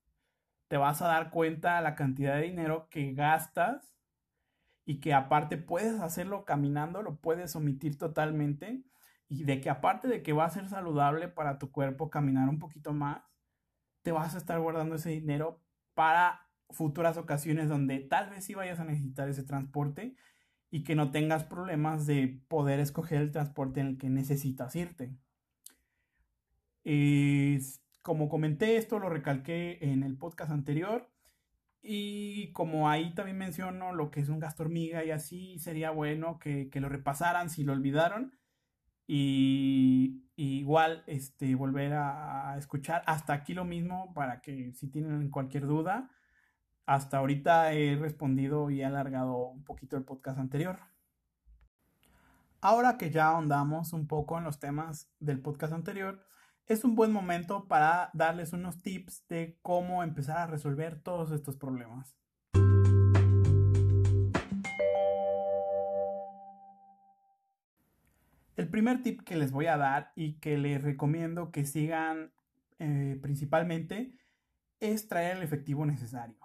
te 0.69 0.77
vas 0.77 1.03
a 1.03 1.09
dar 1.09 1.31
cuenta 1.31 1.81
la 1.81 1.95
cantidad 1.95 2.37
de 2.37 2.43
dinero 2.43 2.89
que 2.91 3.13
gastas 3.13 3.95
y 4.85 5.01
que 5.01 5.15
aparte 5.15 5.57
puedes 5.57 6.01
hacerlo 6.01 6.45
caminando, 6.45 7.03
lo 7.03 7.17
puedes 7.17 7.57
omitir 7.57 7.99
totalmente 7.99 8.83
y 9.29 9.45
de 9.45 9.61
que 9.61 9.71
aparte 9.71 10.09
de 10.09 10.23
que 10.23 10.33
va 10.33 10.45
a 10.45 10.51
ser 10.51 10.69
saludable 10.69 11.29
para 11.29 11.59
tu 11.59 11.71
cuerpo 11.71 12.11
caminar 12.11 12.49
un 12.49 12.59
poquito 12.59 12.93
más, 12.93 13.23
te 14.03 14.13
vas 14.13 14.35
a 14.35 14.39
estar 14.39 14.61
guardando 14.61 14.97
ese 14.97 15.11
dinero 15.11 15.63
para 15.95 16.49
futuras 16.71 17.17
ocasiones 17.17 17.69
donde 17.69 18.01
tal 18.01 18.31
vez 18.31 18.45
sí 18.45 18.55
vayas 18.55 18.81
a 18.81 18.85
necesitar 18.85 19.29
ese 19.29 19.45
transporte 19.45 20.17
y 20.71 20.85
que 20.85 20.95
no 20.95 21.11
tengas 21.11 21.45
problemas 21.45 22.07
de 22.07 22.43
poder 22.49 22.81
escoger 22.81 23.21
el 23.23 23.33
transporte 23.33 23.81
en 23.81 23.87
el 23.87 23.99
que 23.99 24.11
necesitas 24.11 24.75
irte. 24.77 25.17
Como 28.05 28.29
comenté 28.29 28.77
esto, 28.77 28.99
lo 28.99 29.09
recalqué 29.09 29.79
en 29.81 30.03
el 30.03 30.19
podcast 30.19 30.51
anterior 30.51 31.11
y 31.81 32.53
como 32.53 32.91
ahí 32.91 33.15
también 33.15 33.39
menciono 33.39 33.95
lo 33.95 34.11
que 34.11 34.21
es 34.21 34.29
un 34.29 34.41
gasto 34.41 34.63
hormiga 34.63 35.03
y 35.05 35.11
así 35.11 35.59
sería 35.59 35.91
bueno 35.91 36.39
que, 36.39 36.69
lo 36.75 36.91
repasaran 36.91 37.49
si 37.49 37.65
lo 37.65 37.73
olvidaron 37.73 38.39
y, 39.07 40.23
igual 40.37 41.03
este, 41.07 41.55
volver 41.55 41.95
a 41.95 42.57
escuchar 42.59 43.03
hasta 43.07 43.33
aquí 43.33 43.55
lo 43.55 43.65
mismo 43.65 44.13
para 44.13 44.43
que 44.43 44.75
si 44.75 44.89
tienen 44.91 45.31
cualquier 45.31 45.67
duda 45.67 46.11
hasta 46.85 47.17
ahorita 47.17 47.73
he 47.73 47.97
respondido 47.97 48.69
y 48.69 48.83
he 48.83 48.85
alargado 48.85 49.47
un 49.47 49.65
poquito 49.65 49.97
el 49.97 50.05
podcast 50.05 50.39
anterior. 50.39 50.79
Ahora 52.61 52.99
que 52.99 53.11
ya 53.11 53.29
ahondamos 53.29 53.95
un 53.95 54.07
poco 54.07 54.37
en 54.37 54.45
los 54.45 54.59
temas 54.59 55.11
del 55.21 55.41
podcast 55.41 55.73
anterior, 55.73 56.23
es 56.67 56.83
un 56.85 56.95
buen 56.95 57.13
momento 57.13 57.69
para 57.69 58.11
darles 58.15 58.53
unos 58.53 58.81
tips 58.81 59.27
de 59.29 59.59
cómo 59.61 60.03
empezar 60.03 60.39
a 60.39 60.47
resolver 60.47 61.01
todos 61.01 61.31
estos 61.31 61.57
problemas. 61.57 62.17
El 68.57 68.69
primer 68.71 69.03
tip 69.03 69.23
que 69.23 69.37
les 69.37 69.51
voy 69.51 69.67
a 69.67 69.77
dar 69.77 70.13
y 70.15 70.39
que 70.39 70.57
les 70.57 70.83
recomiendo 70.83 71.51
que 71.51 71.67
sigan 71.67 72.33
eh, 72.79 73.19
principalmente 73.21 74.17
es 74.81 75.09
traer 75.09 75.37
el 75.37 75.43
efectivo 75.43 75.85
necesario, 75.85 76.39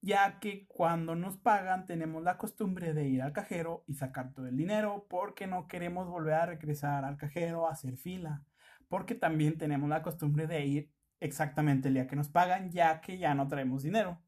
ya 0.00 0.40
que 0.40 0.66
cuando 0.66 1.14
nos 1.14 1.36
pagan 1.36 1.86
tenemos 1.86 2.22
la 2.22 2.38
costumbre 2.38 2.94
de 2.94 3.06
ir 3.06 3.22
al 3.22 3.32
cajero 3.32 3.84
y 3.86 3.94
sacar 3.94 4.32
todo 4.32 4.46
el 4.46 4.56
dinero 4.56 5.06
porque 5.08 5.46
no 5.46 5.68
queremos 5.68 6.08
volver 6.08 6.34
a 6.34 6.46
regresar 6.46 7.04
al 7.04 7.16
cajero 7.16 7.68
a 7.68 7.72
hacer 7.72 7.96
fila, 7.96 8.44
porque 8.90 9.14
también 9.14 9.56
tenemos 9.56 9.88
la 9.88 10.02
costumbre 10.02 10.48
de 10.48 10.66
ir 10.66 10.92
exactamente 11.20 11.88
el 11.88 11.94
día 11.94 12.08
que 12.08 12.16
nos 12.16 12.28
pagan, 12.28 12.72
ya 12.72 13.00
que 13.00 13.18
ya 13.18 13.34
no 13.34 13.46
traemos 13.46 13.84
dinero. 13.84 14.20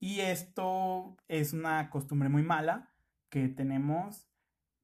Y 0.00 0.20
esto 0.20 1.16
es 1.28 1.52
una 1.52 1.88
costumbre 1.90 2.28
muy 2.28 2.42
mala 2.42 2.90
que 3.30 3.48
tenemos 3.48 4.28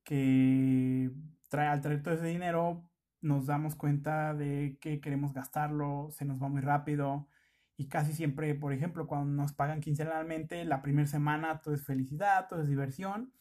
que 0.04 1.10
trae, 1.48 1.66
al 1.68 1.80
traer 1.80 2.02
todo 2.02 2.14
ese 2.14 2.26
dinero 2.26 2.88
nos 3.20 3.46
damos 3.46 3.74
cuenta 3.74 4.32
de 4.32 4.78
que 4.80 5.00
queremos 5.00 5.34
gastarlo, 5.34 6.08
se 6.10 6.24
nos 6.24 6.40
va 6.40 6.48
muy 6.48 6.60
rápido 6.60 7.28
y 7.76 7.88
casi 7.88 8.12
siempre, 8.12 8.54
por 8.54 8.72
ejemplo, 8.72 9.06
cuando 9.08 9.42
nos 9.42 9.52
pagan 9.52 9.80
quincenalmente, 9.80 10.64
la 10.64 10.82
primera 10.82 11.08
semana 11.08 11.60
todo 11.60 11.74
es 11.74 11.84
felicidad, 11.84 12.46
todo 12.48 12.62
es 12.62 12.68
diversión, 12.68 13.32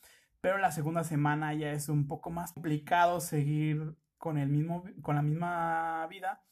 pero 0.42 0.58
la 0.58 0.72
segunda 0.72 1.04
semana 1.04 1.54
ya 1.54 1.72
es 1.72 1.90
un 1.90 2.08
poco 2.08 2.32
más 2.32 2.54
complicado 2.54 3.20
seguir 3.20 3.96
con, 4.20 4.38
el 4.38 4.50
mismo, 4.50 4.84
con 5.02 5.16
la 5.16 5.24
misma 5.24 6.06
vida 6.08 6.44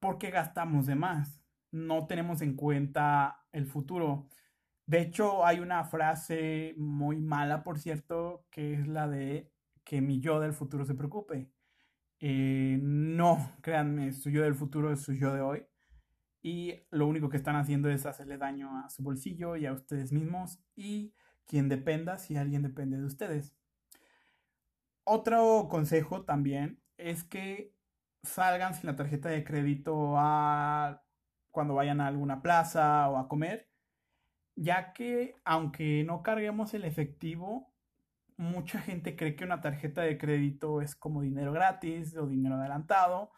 porque 0.00 0.30
gastamos 0.30 0.86
de 0.86 0.94
más, 0.94 1.42
no 1.70 2.06
tenemos 2.06 2.42
en 2.42 2.54
cuenta 2.54 3.44
el 3.52 3.66
futuro. 3.66 4.28
De 4.86 5.00
hecho, 5.00 5.44
hay 5.44 5.60
una 5.60 5.84
frase 5.84 6.74
muy 6.76 7.16
mala, 7.16 7.62
por 7.62 7.78
cierto, 7.78 8.46
que 8.50 8.74
es 8.74 8.88
la 8.88 9.08
de 9.08 9.52
que 9.84 10.00
mi 10.00 10.20
yo 10.20 10.40
del 10.40 10.52
futuro 10.52 10.84
se 10.84 10.94
preocupe. 10.94 11.50
Eh, 12.20 12.78
no, 12.80 13.52
créanme, 13.62 14.12
su 14.12 14.30
yo 14.30 14.42
del 14.42 14.54
futuro 14.54 14.92
es 14.92 15.02
su 15.02 15.14
yo 15.14 15.34
de 15.34 15.40
hoy. 15.40 15.66
Y 16.40 16.74
lo 16.90 17.06
único 17.06 17.28
que 17.28 17.36
están 17.36 17.56
haciendo 17.56 17.90
es 17.90 18.06
hacerle 18.06 18.38
daño 18.38 18.78
a 18.78 18.88
su 18.88 19.02
bolsillo 19.02 19.56
y 19.56 19.66
a 19.66 19.72
ustedes 19.72 20.12
mismos 20.12 20.60
y 20.76 21.14
quien 21.46 21.68
dependa 21.68 22.18
si 22.18 22.36
alguien 22.36 22.62
depende 22.62 22.96
de 22.96 23.04
ustedes. 23.04 23.56
Otro 25.04 25.66
consejo 25.68 26.24
también 26.24 26.80
es 26.98 27.24
que 27.24 27.74
salgan 28.22 28.74
sin 28.74 28.86
la 28.86 28.96
tarjeta 28.96 29.28
de 29.28 29.44
crédito 29.44 30.14
a 30.18 31.02
cuando 31.50 31.74
vayan 31.74 32.00
a 32.00 32.08
alguna 32.08 32.42
plaza 32.42 33.08
o 33.08 33.16
a 33.16 33.28
comer, 33.28 33.68
ya 34.54 34.92
que 34.92 35.36
aunque 35.44 36.04
no 36.04 36.22
carguemos 36.22 36.74
el 36.74 36.84
efectivo, 36.84 37.72
mucha 38.36 38.80
gente 38.80 39.16
cree 39.16 39.36
que 39.36 39.44
una 39.44 39.60
tarjeta 39.60 40.02
de 40.02 40.18
crédito 40.18 40.82
es 40.82 40.94
como 40.94 41.22
dinero 41.22 41.52
gratis 41.52 42.16
o 42.16 42.26
dinero 42.26 42.56
adelantado 42.56 43.32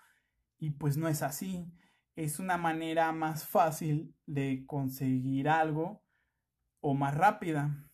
y 0.59 0.71
pues 0.71 0.97
no 0.97 1.09
es 1.09 1.23
así. 1.23 1.73
Es 2.17 2.39
una 2.39 2.59
manera 2.59 3.13
más 3.13 3.47
fácil 3.47 4.15
de 4.27 4.65
conseguir 4.67 5.49
algo 5.49 6.03
o 6.81 6.95
más 6.95 7.15
rápida. 7.17 7.90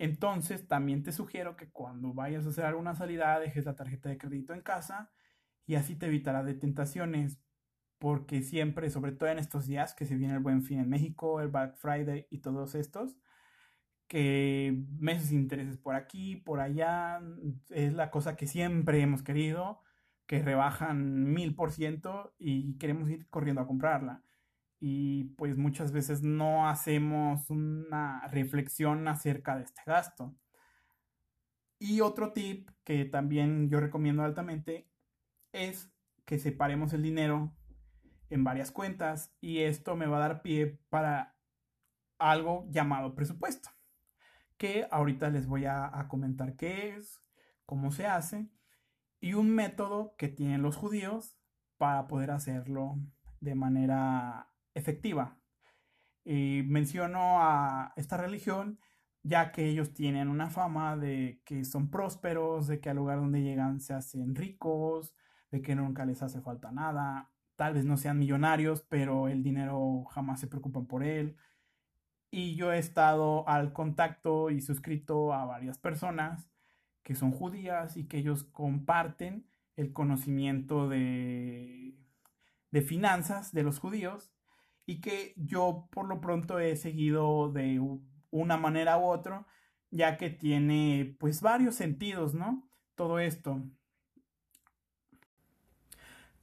Entonces 0.00 0.66
también 0.66 1.02
te 1.02 1.12
sugiero 1.12 1.56
que 1.56 1.70
cuando 1.70 2.14
vayas 2.14 2.46
a 2.46 2.48
hacer 2.48 2.64
alguna 2.64 2.94
salida 2.94 3.38
dejes 3.38 3.66
la 3.66 3.76
tarjeta 3.76 4.08
de 4.08 4.16
crédito 4.16 4.54
en 4.54 4.62
casa 4.62 5.10
y 5.66 5.74
así 5.74 5.94
te 5.94 6.06
evitará 6.06 6.42
de 6.42 6.54
tentaciones 6.54 7.38
porque 7.98 8.40
siempre, 8.40 8.88
sobre 8.88 9.12
todo 9.12 9.28
en 9.28 9.38
estos 9.38 9.66
días 9.66 9.94
que 9.94 10.06
se 10.06 10.16
viene 10.16 10.32
el 10.32 10.40
buen 10.40 10.62
fin 10.62 10.80
en 10.80 10.88
México, 10.88 11.42
el 11.42 11.48
Black 11.48 11.76
Friday 11.76 12.26
y 12.30 12.38
todos 12.38 12.74
estos, 12.74 13.18
que 14.08 14.74
meses 14.98 15.32
intereses 15.32 15.76
por 15.76 15.94
aquí, 15.94 16.36
por 16.36 16.60
allá, 16.60 17.20
es 17.68 17.92
la 17.92 18.10
cosa 18.10 18.36
que 18.36 18.46
siempre 18.46 19.02
hemos 19.02 19.22
querido, 19.22 19.82
que 20.24 20.40
rebajan 20.40 21.30
mil 21.34 21.54
por 21.54 21.72
ciento 21.72 22.34
y 22.38 22.78
queremos 22.78 23.10
ir 23.10 23.28
corriendo 23.28 23.60
a 23.60 23.66
comprarla. 23.66 24.22
Y 24.80 25.24
pues 25.36 25.56
muchas 25.56 25.92
veces 25.92 26.22
no 26.22 26.68
hacemos 26.68 27.50
una 27.50 28.26
reflexión 28.28 29.06
acerca 29.06 29.56
de 29.56 29.64
este 29.64 29.82
gasto. 29.86 30.34
Y 31.78 32.00
otro 32.00 32.32
tip 32.32 32.70
que 32.82 33.04
también 33.04 33.68
yo 33.68 33.78
recomiendo 33.78 34.24
altamente 34.24 34.90
es 35.52 35.92
que 36.24 36.38
separemos 36.38 36.92
el 36.92 37.02
dinero 37.02 37.54
en 38.30 38.44
varias 38.44 38.72
cuentas 38.72 39.34
y 39.40 39.58
esto 39.58 39.96
me 39.96 40.06
va 40.06 40.18
a 40.18 40.28
dar 40.28 40.42
pie 40.42 40.78
para 40.88 41.36
algo 42.18 42.66
llamado 42.70 43.14
presupuesto 43.14 43.70
que 44.60 44.86
ahorita 44.90 45.30
les 45.30 45.46
voy 45.46 45.64
a, 45.64 46.06
comentar 46.08 46.54
qué 46.54 46.94
es, 46.94 47.22
cómo 47.64 47.92
se 47.92 48.06
hace 48.06 48.50
y 49.18 49.32
un 49.32 49.54
método 49.54 50.14
que 50.18 50.28
tienen 50.28 50.60
los 50.60 50.76
judíos 50.76 51.38
para 51.78 52.06
poder 52.08 52.30
hacerlo 52.30 52.98
de 53.40 53.54
manera 53.54 54.49
efectiva. 54.74 55.38
Y 56.24 56.62
menciono 56.66 57.40
a 57.42 57.92
esta 57.96 58.16
religión 58.16 58.78
ya 59.22 59.52
que 59.52 59.66
ellos 59.68 59.92
tienen 59.92 60.28
una 60.28 60.50
fama 60.50 60.96
de 60.96 61.42
que 61.44 61.64
son 61.64 61.90
prósperos, 61.90 62.66
de 62.66 62.80
que 62.80 62.90
al 62.90 62.96
lugar 62.96 63.18
donde 63.18 63.42
llegan 63.42 63.80
se 63.80 63.94
hacen 63.94 64.34
ricos, 64.34 65.14
de 65.50 65.62
que 65.62 65.74
nunca 65.74 66.06
les 66.06 66.22
hace 66.22 66.40
falta 66.40 66.72
nada, 66.72 67.30
tal 67.56 67.74
vez 67.74 67.84
no 67.84 67.96
sean 67.96 68.18
millonarios, 68.18 68.82
pero 68.88 69.28
el 69.28 69.42
dinero 69.42 70.04
jamás 70.06 70.40
se 70.40 70.46
preocupan 70.46 70.86
por 70.86 71.02
él, 71.04 71.36
y 72.30 72.54
yo 72.54 72.72
he 72.72 72.78
estado 72.78 73.46
al 73.48 73.72
contacto 73.72 74.50
y 74.50 74.60
suscrito 74.60 75.34
a 75.34 75.44
varias 75.44 75.78
personas 75.78 76.48
que 77.02 77.14
son 77.14 77.32
judías 77.32 77.96
y 77.96 78.06
que 78.06 78.18
ellos 78.18 78.44
comparten 78.44 79.46
el 79.76 79.92
conocimiento 79.92 80.88
de, 80.88 81.96
de 82.70 82.82
finanzas 82.82 83.52
de 83.52 83.64
los 83.64 83.80
judíos 83.80 84.32
y 84.90 85.00
que 85.00 85.34
yo 85.36 85.88
por 85.90 86.06
lo 86.08 86.20
pronto 86.20 86.58
he 86.58 86.76
seguido 86.76 87.52
de 87.52 87.80
una 88.30 88.56
manera 88.56 88.98
u 88.98 89.04
otra, 89.04 89.46
ya 89.90 90.16
que 90.16 90.30
tiene 90.30 91.16
pues 91.18 91.40
varios 91.42 91.74
sentidos, 91.76 92.34
¿no? 92.34 92.68
Todo 92.94 93.18
esto. 93.18 93.62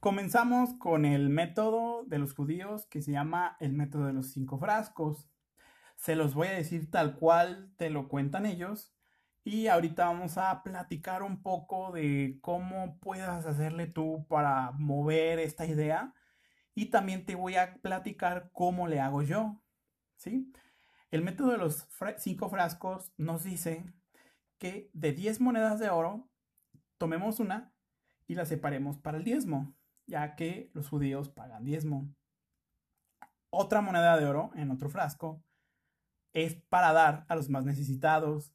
Comenzamos 0.00 0.74
con 0.74 1.04
el 1.04 1.28
método 1.28 2.04
de 2.04 2.18
los 2.18 2.34
judíos 2.34 2.86
que 2.86 3.02
se 3.02 3.12
llama 3.12 3.56
el 3.60 3.72
método 3.72 4.06
de 4.06 4.12
los 4.12 4.28
cinco 4.30 4.58
frascos 4.58 5.28
se 5.98 6.14
los 6.16 6.34
voy 6.34 6.48
a 6.48 6.52
decir 6.52 6.90
tal 6.90 7.16
cual 7.16 7.72
te 7.76 7.90
lo 7.90 8.08
cuentan 8.08 8.46
ellos. 8.46 8.94
Y 9.44 9.66
ahorita 9.68 10.06
vamos 10.06 10.38
a 10.38 10.62
platicar 10.62 11.22
un 11.22 11.42
poco 11.42 11.92
de 11.92 12.38
cómo 12.40 12.98
puedas 13.00 13.46
hacerle 13.46 13.86
tú 13.86 14.26
para 14.28 14.72
mover 14.72 15.38
esta 15.38 15.66
idea. 15.66 16.14
Y 16.78 16.90
también 16.90 17.26
te 17.26 17.34
voy 17.34 17.56
a 17.56 17.74
platicar 17.82 18.50
cómo 18.52 18.86
le 18.86 19.00
hago 19.00 19.22
yo. 19.22 19.60
¿Sí? 20.16 20.52
El 21.10 21.22
método 21.22 21.50
de 21.50 21.58
los 21.58 21.88
cinco 22.18 22.48
frascos 22.48 23.12
nos 23.16 23.42
dice 23.42 23.92
que 24.58 24.88
de 24.92 25.10
10 25.10 25.40
monedas 25.40 25.80
de 25.80 25.90
oro, 25.90 26.30
tomemos 26.96 27.40
una 27.40 27.74
y 28.28 28.36
la 28.36 28.46
separemos 28.46 28.96
para 28.96 29.18
el 29.18 29.24
diezmo, 29.24 29.74
ya 30.06 30.36
que 30.36 30.70
los 30.72 30.88
judíos 30.88 31.30
pagan 31.30 31.64
diezmo. 31.64 32.14
Otra 33.50 33.80
moneda 33.80 34.16
de 34.16 34.26
oro 34.26 34.52
en 34.54 34.70
otro 34.70 34.88
frasco 34.88 35.42
es 36.32 36.54
para 36.68 36.92
dar 36.92 37.26
a 37.28 37.34
los 37.34 37.50
más 37.50 37.64
necesitados, 37.64 38.54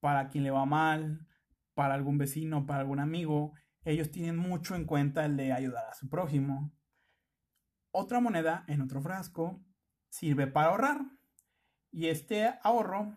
para 0.00 0.26
quien 0.30 0.42
le 0.42 0.50
va 0.50 0.66
mal, 0.66 1.28
para 1.74 1.94
algún 1.94 2.18
vecino, 2.18 2.66
para 2.66 2.80
algún 2.80 2.98
amigo. 2.98 3.52
Ellos 3.84 4.10
tienen 4.10 4.36
mucho 4.36 4.74
en 4.74 4.84
cuenta 4.84 5.24
el 5.24 5.36
de 5.36 5.52
ayudar 5.52 5.86
a 5.88 5.94
su 5.94 6.08
prójimo. 6.08 6.72
Otra 7.92 8.20
moneda 8.20 8.64
en 8.66 8.80
otro 8.80 9.00
frasco 9.00 9.60
sirve 10.08 10.46
para 10.48 10.68
ahorrar. 10.68 11.00
Y 11.92 12.08
este 12.08 12.52
ahorro 12.62 13.16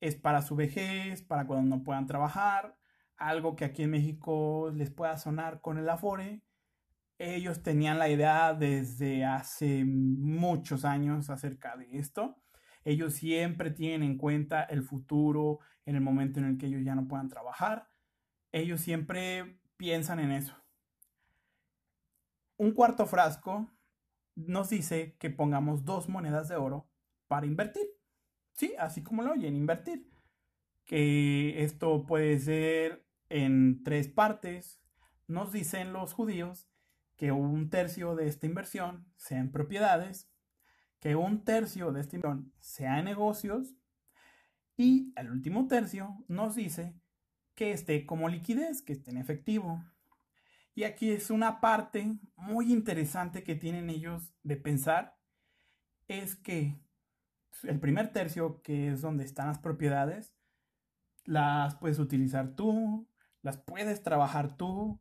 es 0.00 0.14
para 0.14 0.42
su 0.42 0.54
vejez, 0.54 1.22
para 1.22 1.46
cuando 1.46 1.76
no 1.76 1.82
puedan 1.82 2.06
trabajar, 2.06 2.76
algo 3.16 3.56
que 3.56 3.64
aquí 3.64 3.82
en 3.82 3.90
México 3.90 4.70
les 4.74 4.90
pueda 4.90 5.18
sonar 5.18 5.60
con 5.60 5.78
el 5.78 5.88
Afore. 5.88 6.42
Ellos 7.18 7.62
tenían 7.62 7.98
la 7.98 8.08
idea 8.08 8.54
desde 8.54 9.24
hace 9.24 9.84
muchos 9.84 10.84
años 10.84 11.30
acerca 11.30 11.76
de 11.76 11.98
esto 11.98 12.42
ellos 12.84 13.14
siempre 13.14 13.70
tienen 13.70 14.02
en 14.02 14.18
cuenta 14.18 14.62
el 14.62 14.82
futuro 14.82 15.60
en 15.84 15.96
el 15.96 16.00
momento 16.00 16.40
en 16.40 16.46
el 16.46 16.58
que 16.58 16.66
ellos 16.66 16.82
ya 16.84 16.94
no 16.94 17.06
puedan 17.06 17.28
trabajar. 17.28 17.88
Ellos 18.50 18.80
siempre 18.80 19.60
piensan 19.76 20.20
en 20.20 20.32
eso. 20.32 20.56
Un 22.56 22.72
cuarto 22.72 23.06
frasco 23.06 23.70
nos 24.34 24.70
dice 24.70 25.16
que 25.18 25.30
pongamos 25.30 25.84
dos 25.84 26.08
monedas 26.08 26.48
de 26.48 26.56
oro 26.56 26.88
para 27.28 27.46
invertir. 27.46 27.86
Sí, 28.52 28.74
así 28.78 29.02
como 29.02 29.22
lo 29.22 29.32
oyen, 29.32 29.56
invertir. 29.56 30.08
Que 30.84 31.62
esto 31.62 32.06
puede 32.06 32.38
ser 32.38 33.06
en 33.28 33.82
tres 33.84 34.08
partes. 34.08 34.80
Nos 35.26 35.52
dicen 35.52 35.92
los 35.92 36.12
judíos 36.12 36.68
que 37.16 37.32
un 37.32 37.70
tercio 37.70 38.14
de 38.16 38.26
esta 38.26 38.46
inversión 38.46 39.06
sea 39.16 39.38
en 39.38 39.52
propiedades, 39.52 40.30
que 41.00 41.16
un 41.16 41.44
tercio 41.44 41.92
de 41.92 42.00
esta 42.00 42.16
inversión 42.16 42.52
sea 42.58 42.98
en 42.98 43.04
negocios 43.06 43.74
y 44.76 45.12
el 45.16 45.30
último 45.30 45.66
tercio 45.68 46.24
nos 46.28 46.54
dice 46.54 46.94
que 47.54 47.72
esté 47.72 48.06
como 48.06 48.28
liquidez, 48.28 48.82
que 48.82 48.92
esté 48.92 49.10
en 49.10 49.18
efectivo. 49.18 49.84
Y 50.74 50.84
aquí 50.84 51.10
es 51.10 51.30
una 51.30 51.60
parte 51.60 52.18
muy 52.36 52.72
interesante 52.72 53.42
que 53.42 53.54
tienen 53.54 53.90
ellos 53.90 54.32
de 54.42 54.56
pensar, 54.56 55.16
es 56.08 56.34
que 56.34 56.80
el 57.64 57.78
primer 57.78 58.12
tercio, 58.12 58.62
que 58.62 58.88
es 58.88 59.02
donde 59.02 59.24
están 59.24 59.48
las 59.48 59.58
propiedades, 59.58 60.34
las 61.24 61.76
puedes 61.76 61.98
utilizar 61.98 62.54
tú, 62.54 63.06
las 63.42 63.58
puedes 63.58 64.02
trabajar 64.02 64.56
tú, 64.56 65.00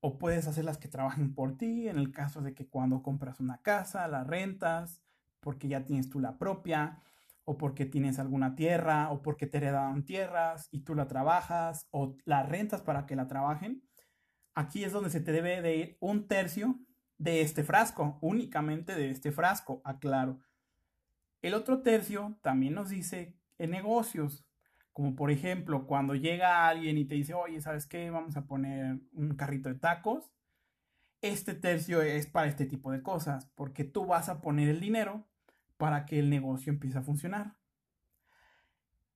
o 0.00 0.18
puedes 0.18 0.46
hacerlas 0.46 0.78
que 0.78 0.88
trabajen 0.88 1.34
por 1.34 1.56
ti, 1.56 1.88
en 1.88 1.98
el 1.98 2.12
caso 2.12 2.40
de 2.40 2.54
que 2.54 2.68
cuando 2.68 3.02
compras 3.02 3.40
una 3.40 3.58
casa, 3.62 4.06
la 4.08 4.24
rentas, 4.24 5.02
porque 5.40 5.68
ya 5.68 5.84
tienes 5.84 6.08
tú 6.08 6.20
la 6.20 6.38
propia, 6.38 7.02
o 7.44 7.56
porque 7.56 7.86
tienes 7.86 8.18
alguna 8.18 8.54
tierra, 8.54 9.10
o 9.10 9.22
porque 9.22 9.46
te 9.46 9.58
heredaron 9.58 10.04
tierras 10.04 10.68
y 10.70 10.80
tú 10.80 10.94
la 10.94 11.06
trabajas, 11.08 11.86
o 11.90 12.16
la 12.24 12.42
rentas 12.42 12.82
para 12.82 13.06
que 13.06 13.16
la 13.16 13.28
trabajen. 13.28 13.82
Aquí 14.56 14.84
es 14.84 14.92
donde 14.92 15.10
se 15.10 15.20
te 15.20 15.32
debe 15.32 15.60
de 15.60 15.76
ir 15.76 15.96
un 16.00 16.28
tercio 16.28 16.80
de 17.18 17.42
este 17.42 17.62
frasco, 17.62 18.18
únicamente 18.22 18.94
de 18.94 19.10
este 19.10 19.30
frasco, 19.30 19.82
aclaro. 19.84 20.40
El 21.42 21.52
otro 21.52 21.82
tercio 21.82 22.38
también 22.40 22.72
nos 22.72 22.88
dice 22.88 23.36
en 23.58 23.70
negocios, 23.70 24.46
como 24.94 25.14
por 25.14 25.30
ejemplo, 25.30 25.86
cuando 25.86 26.14
llega 26.14 26.66
alguien 26.68 26.96
y 26.96 27.04
te 27.04 27.16
dice, 27.16 27.34
oye, 27.34 27.60
¿sabes 27.60 27.86
qué? 27.86 28.08
Vamos 28.08 28.38
a 28.38 28.46
poner 28.46 28.98
un 29.12 29.36
carrito 29.36 29.68
de 29.68 29.74
tacos. 29.74 30.32
Este 31.20 31.52
tercio 31.52 32.00
es 32.00 32.26
para 32.26 32.48
este 32.48 32.64
tipo 32.64 32.90
de 32.90 33.02
cosas, 33.02 33.50
porque 33.56 33.84
tú 33.84 34.06
vas 34.06 34.30
a 34.30 34.40
poner 34.40 34.70
el 34.70 34.80
dinero 34.80 35.28
para 35.76 36.06
que 36.06 36.18
el 36.18 36.30
negocio 36.30 36.72
empiece 36.72 36.96
a 36.96 37.02
funcionar. 37.02 37.58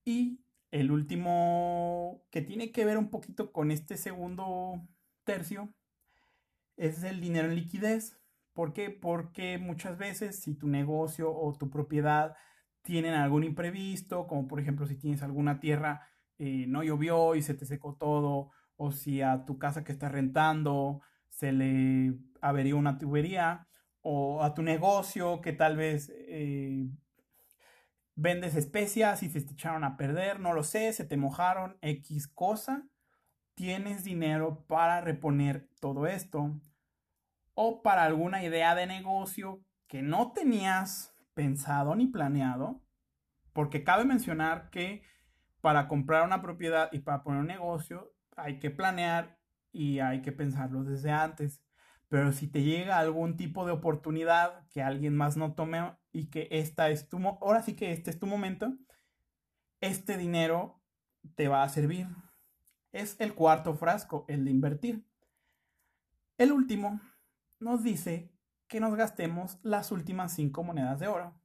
Y 0.05 0.45
el 0.71 0.91
último 0.91 2.27
que 2.31 2.43
tiene 2.43 2.73
que 2.73 2.85
ver 2.85 2.99
un 2.99 3.09
poquito 3.09 3.53
con 3.53 3.71
este 3.71 3.97
segundo 3.97 4.87
tercio 5.25 5.73
es 6.77 7.03
el 7.05 7.21
dinero 7.21 7.49
en 7.49 7.57
liquidez. 7.57 8.19
¿Por 8.53 8.73
qué? 8.73 8.91
Porque 8.91 9.59
muchas 9.59 9.99
veces 9.99 10.41
si 10.41 10.55
tu 10.55 10.69
negocio 10.69 11.33
o 11.33 11.53
tu 11.57 11.71
propiedad 11.71 12.37
tienen 12.83 13.15
algún 13.15 13.45
imprevisto, 13.45 14.27
como 14.27 14.49
por 14.49 14.61
ejemplo 14.61 14.87
si 14.87 14.97
tienes 14.97 15.23
alguna 15.23 15.61
tierra, 15.61 16.09
eh, 16.39 16.67
no 16.69 16.83
llovió 16.83 17.35
y 17.35 17.43
se 17.43 17.55
te 17.55 17.67
secó 17.67 17.97
todo, 17.97 18.51
o 18.77 18.93
si 18.93 19.21
a 19.21 19.45
tu 19.45 19.59
casa 19.59 19.85
que 19.85 19.93
estás 19.93 20.11
rentando 20.11 21.03
se 21.29 21.53
le 21.53 22.15
averió 22.41 22.79
una 22.79 22.99
tubería, 22.99 23.69
o 24.01 24.43
a 24.43 24.55
tu 24.55 24.63
negocio 24.63 25.41
que 25.43 25.53
tal 25.53 25.77
vez 25.77 26.11
eh, 26.15 26.89
vendes 28.15 28.57
especias 28.57 29.23
y 29.23 29.29
se 29.29 29.43
te 29.43 29.53
echaron 29.53 29.85
a 29.85 29.97
perder, 29.97 30.41
no 30.41 30.55
lo 30.55 30.63
sé, 30.63 30.93
se 30.93 31.05
te 31.05 31.17
mojaron 31.17 31.77
X 31.83 32.29
cosa, 32.29 32.89
tienes 33.61 34.05
dinero 34.05 34.65
para 34.67 35.03
reponer 35.03 35.69
todo 35.81 36.07
esto. 36.07 36.59
O 37.53 37.83
para 37.83 38.05
alguna 38.05 38.43
idea 38.43 38.75
de 38.75 38.87
negocio 38.87 39.63
que 39.87 40.01
no 40.01 40.33
tenías 40.33 41.15
pensado 41.35 41.95
ni 41.95 42.07
planeado, 42.07 42.81
porque 43.53 43.85
cabe 43.85 44.07
mencionar 44.07 44.71
que 44.71 45.03
para 45.61 45.89
comprar 45.89 46.25
una 46.25 46.41
propiedad 46.41 46.89
y 46.91 47.01
para 47.01 47.23
poner 47.23 47.41
un 47.41 47.49
negocio 47.49 48.15
hay 48.35 48.59
que 48.61 48.71
planear 48.71 49.39
y 49.73 49.99
hay 49.99 50.23
que 50.23 50.33
pensarlo 50.33 50.83
desde 50.83 51.11
antes. 51.11 51.63
Pero 52.09 52.33
si 52.33 52.49
te 52.49 52.63
llega 52.63 52.99
algún 52.99 53.37
tipo 53.37 53.67
de 53.67 53.73
oportunidad 53.73 54.67
que 54.69 54.83
alguien 54.83 55.15
más 55.15 55.37
no 55.37 55.53
tome 55.53 55.83
y 56.13 56.31
que 56.31 56.49
esta 56.51 56.89
es 56.89 57.11
tu, 57.11 57.19
ahora 57.19 57.61
sí 57.61 57.77
que 57.77 57.93
este 57.93 58.09
es 58.09 58.19
tu 58.19 58.27
momento, 58.27 58.73
este 59.83 60.17
dinero 60.17 60.81
te 61.35 61.49
va 61.49 61.63
a 61.63 61.69
servir. 61.69 62.07
Es 62.93 63.17
el 63.21 63.35
cuarto 63.35 63.75
frasco, 63.75 64.25
el 64.29 64.45
de 64.45 64.51
invertir. 64.51 65.07
El 66.39 66.53
último 66.53 67.01
nos 67.61 67.83
dice 67.83 68.33
que 68.67 68.81
nos 68.81 68.95
gastemos 68.97 69.59
las 69.63 69.93
últimas 69.93 70.33
cinco 70.33 70.65
monedas 70.65 70.99
de 70.99 71.07
oro. 71.07 71.41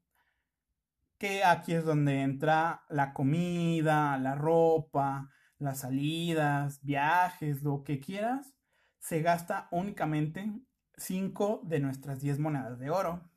Que 1.18 1.44
aquí 1.44 1.74
es 1.74 1.86
donde 1.86 2.22
entra 2.22 2.84
la 2.90 3.14
comida, 3.14 4.18
la 4.18 4.36
ropa, 4.36 5.30
las 5.60 5.80
salidas, 5.80 6.82
viajes, 6.84 7.64
lo 7.64 7.84
que 7.84 8.00
quieras. 8.00 8.54
Se 9.00 9.22
gasta 9.22 9.68
únicamente 9.72 10.52
cinco 10.98 11.62
de 11.64 11.80
nuestras 11.80 12.22
10 12.22 12.40
monedas 12.40 12.80
de 12.80 12.90
oro. 12.90 13.30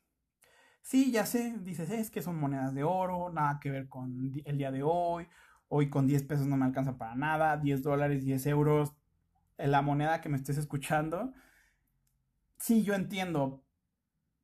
Sí, 0.83 1.13
ya 1.13 1.27
sé, 1.27 1.55
dices, 1.61 1.91
es 1.91 2.11
que 2.11 2.23
son 2.23 2.41
monedas 2.41 2.75
de 2.75 2.85
oro, 2.85 3.31
nada 3.31 3.59
que 3.61 3.71
ver 3.71 3.89
con 3.89 4.33
el 4.45 4.59
día 4.59 4.71
de 4.71 4.83
hoy. 4.83 5.29
Hoy 5.69 5.91
con 5.91 6.07
10 6.07 6.25
pesos 6.25 6.47
no 6.47 6.57
me 6.57 6.65
alcanza 6.65 6.97
para 6.99 7.15
nada, 7.15 7.57
10 7.57 7.83
dólares, 7.83 8.25
10 8.25 8.47
euros, 8.47 8.95
la 9.57 9.83
moneda 9.83 10.21
que 10.21 10.29
me 10.29 10.37
estés 10.37 10.59
escuchando. 10.59 11.33
Sí, 12.59 12.83
yo 12.83 12.95
entiendo, 12.95 13.63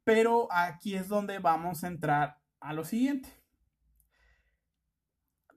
pero 0.05 0.49
aquí 0.51 0.95
es 0.95 1.09
donde 1.09 1.39
vamos 1.39 1.83
a 1.83 1.89
entrar 1.89 2.41
a 2.61 2.73
lo 2.73 2.85
siguiente. 2.85 3.29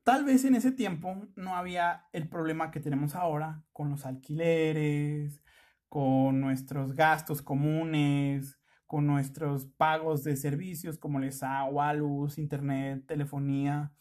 Tal 0.04 0.24
vez 0.24 0.46
en 0.46 0.56
ese 0.56 0.72
tiempo 0.72 1.28
no 1.36 1.56
había 1.58 2.06
el 2.14 2.30
problema 2.30 2.72
que 2.72 2.80
tenemos 2.80 3.14
ahora 3.14 3.66
con 3.74 3.90
los 3.90 4.06
alquileres, 4.06 5.42
con 5.90 6.40
nuestros 6.40 6.94
gastos 6.96 7.42
comunes, 7.42 8.58
con 8.86 9.06
nuestros 9.06 9.66
pagos 9.66 10.24
de 10.24 10.38
servicios 10.38 10.98
como 10.98 11.20
les 11.20 11.44
agua, 11.44 11.94
luz, 11.94 12.38
internet, 12.38 13.06
telefonía, 13.06 13.92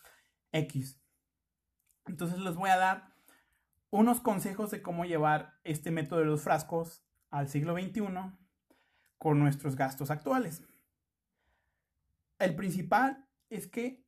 X. 0.52 1.00
Entonces 2.06 2.38
les 2.38 2.54
voy 2.54 2.70
a 2.70 2.76
dar 2.76 3.12
unos 3.90 4.20
consejos 4.20 4.70
de 4.70 4.82
cómo 4.82 5.04
llevar 5.04 5.58
este 5.64 5.90
método 5.90 6.20
de 6.20 6.26
los 6.26 6.42
frascos 6.42 7.04
al 7.30 7.48
siglo 7.48 7.74
XXI 7.74 8.02
con 9.18 9.38
nuestros 9.38 9.76
gastos 9.76 10.10
actuales. 10.10 10.62
El 12.38 12.54
principal 12.54 13.26
es 13.50 13.66
que 13.66 14.04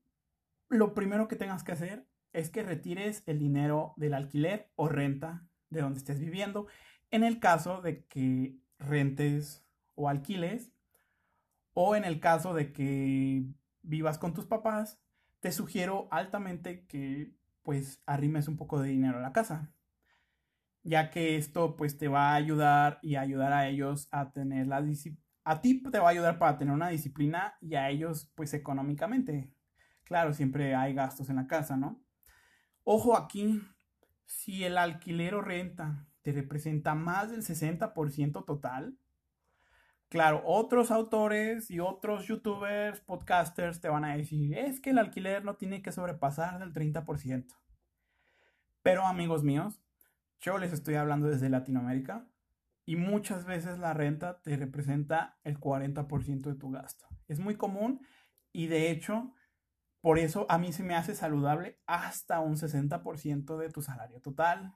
lo 0.68 0.94
primero 0.94 1.28
que 1.28 1.36
tengas 1.36 1.64
que 1.64 1.72
hacer 1.72 2.06
es 2.32 2.50
que 2.50 2.62
retires 2.62 3.22
el 3.26 3.38
dinero 3.38 3.94
del 3.96 4.14
alquiler 4.14 4.70
o 4.76 4.88
renta 4.88 5.48
de 5.70 5.80
donde 5.80 5.98
estés 5.98 6.20
viviendo 6.20 6.66
en 7.10 7.24
el 7.24 7.40
caso 7.40 7.80
de 7.80 8.04
que 8.04 8.58
rentes 8.78 9.64
o 9.94 10.08
alquiles 10.08 10.70
o 11.72 11.96
en 11.96 12.04
el 12.04 12.20
caso 12.20 12.54
de 12.54 12.72
que 12.72 13.44
vivas 13.82 14.18
con 14.18 14.34
tus 14.34 14.46
papás, 14.46 15.00
te 15.40 15.52
sugiero 15.52 16.08
altamente 16.10 16.86
que 16.86 17.32
pues 17.68 18.00
arrimes 18.06 18.48
un 18.48 18.56
poco 18.56 18.80
de 18.80 18.88
dinero 18.88 19.18
a 19.18 19.20
la 19.20 19.34
casa 19.34 19.74
ya 20.88 21.10
que 21.10 21.36
esto 21.36 21.76
pues 21.76 21.98
te 21.98 22.08
va 22.08 22.30
a 22.30 22.34
ayudar 22.34 22.98
y 23.02 23.16
ayudar 23.16 23.52
a 23.52 23.68
ellos 23.68 24.08
a 24.10 24.32
tener 24.32 24.66
la. 24.66 24.82
A 25.44 25.60
ti 25.60 25.82
te 25.82 25.98
va 25.98 26.08
a 26.08 26.10
ayudar 26.10 26.38
para 26.38 26.56
tener 26.56 26.72
una 26.72 26.88
disciplina 26.88 27.58
y 27.60 27.74
a 27.74 27.90
ellos 27.90 28.32
pues 28.34 28.54
económicamente. 28.54 29.52
Claro, 30.04 30.32
siempre 30.32 30.74
hay 30.74 30.94
gastos 30.94 31.28
en 31.28 31.36
la 31.36 31.46
casa, 31.46 31.76
¿no? 31.76 32.00
Ojo 32.84 33.18
aquí, 33.18 33.60
si 34.24 34.64
el 34.64 34.78
alquiler 34.78 35.34
o 35.34 35.42
renta 35.42 36.06
te 36.22 36.32
representa 36.32 36.94
más 36.94 37.30
del 37.30 37.42
60% 37.42 38.44
total, 38.44 38.96
claro, 40.08 40.42
otros 40.44 40.90
autores 40.90 41.70
y 41.70 41.80
otros 41.80 42.26
youtubers, 42.26 43.00
podcasters 43.00 43.80
te 43.80 43.88
van 43.88 44.04
a 44.04 44.16
decir, 44.16 44.56
es 44.56 44.80
que 44.80 44.90
el 44.90 44.98
alquiler 44.98 45.44
no 45.44 45.56
tiene 45.56 45.82
que 45.82 45.92
sobrepasar 45.92 46.58
del 46.58 46.72
30%. 46.72 47.54
Pero 48.82 49.06
amigos 49.06 49.44
míos, 49.44 49.82
yo 50.40 50.58
les 50.58 50.72
estoy 50.72 50.94
hablando 50.94 51.28
desde 51.28 51.50
Latinoamérica 51.50 52.26
y 52.86 52.96
muchas 52.96 53.44
veces 53.44 53.78
la 53.78 53.92
renta 53.92 54.40
te 54.40 54.56
representa 54.56 55.38
el 55.44 55.58
40% 55.58 56.48
de 56.48 56.54
tu 56.54 56.70
gasto. 56.70 57.06
Es 57.26 57.38
muy 57.38 57.56
común 57.56 58.00
y 58.52 58.68
de 58.68 58.90
hecho, 58.90 59.34
por 60.00 60.18
eso 60.18 60.46
a 60.48 60.58
mí 60.58 60.72
se 60.72 60.84
me 60.84 60.94
hace 60.94 61.14
saludable 61.14 61.80
hasta 61.86 62.40
un 62.40 62.56
60% 62.56 63.58
de 63.58 63.68
tu 63.68 63.82
salario 63.82 64.20
total. 64.20 64.74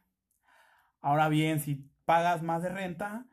Ahora 1.00 1.28
bien, 1.28 1.60
si 1.60 1.90
pagas 2.04 2.42
más 2.42 2.62
de 2.62 2.68
renta, 2.68 3.26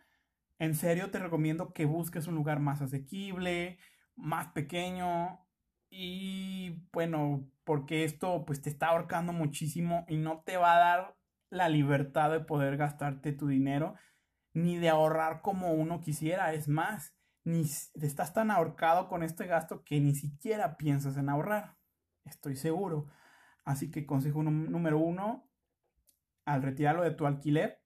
en 0.60 0.76
serio 0.76 1.10
te 1.10 1.20
recomiendo 1.20 1.74
que 1.74 1.86
busques 1.86 2.28
un 2.28 2.36
lugar 2.36 2.60
más 2.60 2.82
asequible, 2.82 3.80
más 4.16 4.48
pequeño 4.50 5.46
y 5.90 6.86
bueno, 6.94 7.50
porque 7.64 8.04
esto 8.04 8.46
pues 8.46 8.62
te 8.62 8.70
está 8.70 8.88
ahorcando 8.88 9.34
muchísimo 9.34 10.06
y 10.08 10.18
no 10.18 10.44
te 10.46 10.58
va 10.58 10.76
a 10.76 10.80
dar 10.80 11.18
la 11.50 11.70
libertad 11.70 12.30
de 12.30 12.42
poder 12.42 12.78
gastarte 12.78 13.32
tu 13.34 13.48
dinero, 13.48 13.96
ni 14.54 14.78
de 14.78 14.90
ahorrar 14.90 15.42
como 15.42 15.74
uno 15.74 16.02
quisiera. 16.02 16.54
Es 16.54 16.68
más, 16.68 17.16
ni 17.44 17.62
estás 17.62 18.34
tan 18.34 18.52
ahorcado 18.52 19.08
con 19.08 19.24
este 19.24 19.48
gasto 19.48 19.84
que 19.84 20.00
ni 20.00 20.14
siquiera 20.14 20.78
piensas 20.78 21.18
en 21.18 21.30
ahorrar. 21.30 21.78
Estoy 22.26 22.56
seguro. 22.56 23.08
Así 23.66 23.90
que 23.90 24.06
consejo 24.06 24.44
número 24.44 25.00
uno, 25.00 25.50
al 26.46 26.62
retirarlo 26.62 27.04
de 27.04 27.12
tu 27.12 27.26
alquiler, 27.26 27.82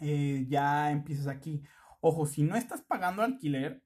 eh, 0.00 0.46
ya 0.48 0.90
empiezas 0.90 1.26
aquí. 1.26 1.62
Ojo, 2.00 2.26
si 2.26 2.42
no 2.42 2.56
estás 2.56 2.82
pagando 2.82 3.22
alquiler, 3.22 3.82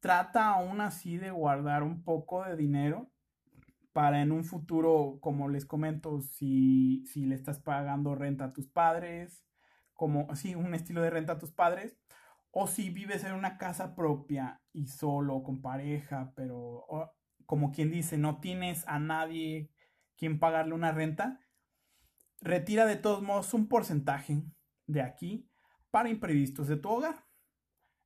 trata 0.00 0.50
aún 0.50 0.80
así 0.80 1.16
de 1.18 1.30
guardar 1.30 1.82
un 1.82 2.02
poco 2.02 2.44
de 2.44 2.56
dinero 2.56 3.10
para 3.92 4.22
en 4.22 4.32
un 4.32 4.44
futuro, 4.44 5.18
como 5.20 5.48
les 5.48 5.64
comento, 5.66 6.20
si, 6.20 7.06
si 7.06 7.26
le 7.26 7.36
estás 7.36 7.60
pagando 7.60 8.14
renta 8.14 8.46
a 8.46 8.52
tus 8.52 8.66
padres, 8.66 9.44
como, 9.92 10.34
sí, 10.34 10.54
un 10.54 10.74
estilo 10.74 11.00
de 11.00 11.10
renta 11.10 11.34
a 11.34 11.38
tus 11.38 11.52
padres, 11.52 11.96
o 12.50 12.66
si 12.66 12.90
vives 12.90 13.24
en 13.24 13.34
una 13.34 13.56
casa 13.56 13.94
propia 13.94 14.60
y 14.72 14.88
solo, 14.88 15.42
con 15.42 15.62
pareja, 15.62 16.32
pero 16.34 16.86
como 17.46 17.72
quien 17.72 17.90
dice, 17.90 18.18
no 18.18 18.40
tienes 18.40 18.86
a 18.88 18.98
nadie 18.98 19.70
quien 20.16 20.38
pagarle 20.38 20.74
una 20.74 20.92
renta, 20.92 21.40
retira 22.40 22.86
de 22.86 22.96
todos 22.96 23.22
modos 23.22 23.54
un 23.54 23.68
porcentaje 23.68 24.42
de 24.86 25.02
aquí 25.02 25.48
para 25.90 26.08
imprevistos 26.08 26.68
de 26.68 26.76
tu 26.76 26.88
hogar, 26.88 27.24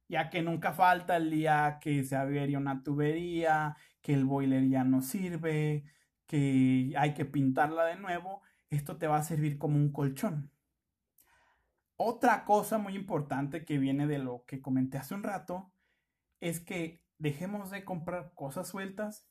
ya 0.08 0.30
que 0.30 0.42
nunca 0.42 0.72
falta 0.72 1.16
el 1.16 1.30
día 1.30 1.78
que 1.80 2.04
se 2.04 2.16
avería 2.16 2.58
una 2.58 2.82
tubería, 2.82 3.76
que 4.02 4.14
el 4.14 4.24
boiler 4.24 4.68
ya 4.68 4.84
no 4.84 5.00
sirve, 5.00 5.84
que 6.26 6.92
hay 6.96 7.14
que 7.14 7.24
pintarla 7.24 7.84
de 7.86 7.96
nuevo, 7.96 8.42
esto 8.70 8.98
te 8.98 9.06
va 9.06 9.16
a 9.16 9.22
servir 9.22 9.58
como 9.58 9.76
un 9.76 9.92
colchón. 9.92 10.50
Otra 11.96 12.44
cosa 12.44 12.78
muy 12.78 12.94
importante 12.94 13.64
que 13.64 13.78
viene 13.78 14.06
de 14.06 14.18
lo 14.18 14.44
que 14.46 14.60
comenté 14.60 14.98
hace 14.98 15.14
un 15.14 15.22
rato 15.22 15.72
es 16.40 16.60
que 16.60 17.02
dejemos 17.18 17.70
de 17.70 17.84
comprar 17.84 18.32
cosas 18.34 18.68
sueltas 18.68 19.26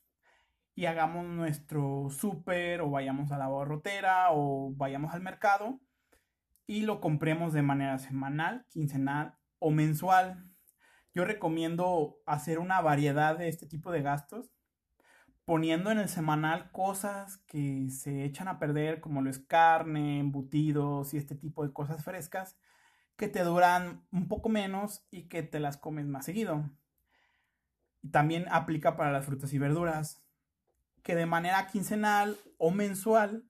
y 0.74 0.86
hagamos 0.86 1.26
nuestro 1.26 2.08
súper 2.10 2.82
o 2.82 2.90
vayamos 2.90 3.32
a 3.32 3.38
la 3.38 3.48
borrotera 3.48 4.32
o 4.32 4.72
vayamos 4.74 5.14
al 5.14 5.22
mercado 5.22 5.80
y 6.68 6.82
lo 6.82 7.00
compremos 7.00 7.54
de 7.54 7.62
manera 7.62 7.98
semanal, 7.98 8.66
quincenal 8.68 9.34
o 9.58 9.70
mensual. 9.70 10.44
Yo 11.14 11.24
recomiendo 11.24 12.20
hacer 12.26 12.58
una 12.58 12.82
variedad 12.82 13.38
de 13.38 13.48
este 13.48 13.66
tipo 13.66 13.90
de 13.90 14.02
gastos, 14.02 14.52
poniendo 15.46 15.90
en 15.90 15.98
el 15.98 16.10
semanal 16.10 16.70
cosas 16.70 17.38
que 17.38 17.88
se 17.88 18.22
echan 18.24 18.48
a 18.48 18.58
perder, 18.58 19.00
como 19.00 19.22
lo 19.22 19.30
es 19.30 19.38
carne, 19.38 20.20
embutidos 20.20 21.14
y 21.14 21.16
este 21.16 21.34
tipo 21.34 21.66
de 21.66 21.72
cosas 21.72 22.04
frescas, 22.04 22.58
que 23.16 23.28
te 23.28 23.42
duran 23.44 24.06
un 24.12 24.28
poco 24.28 24.50
menos 24.50 25.06
y 25.10 25.22
que 25.22 25.42
te 25.42 25.60
las 25.60 25.78
comes 25.78 26.06
más 26.06 26.26
seguido. 26.26 26.70
También 28.12 28.44
aplica 28.50 28.94
para 28.94 29.10
las 29.10 29.24
frutas 29.24 29.54
y 29.54 29.58
verduras 29.58 30.22
que 31.02 31.14
de 31.14 31.24
manera 31.24 31.66
quincenal 31.66 32.36
o 32.58 32.70
mensual 32.70 33.48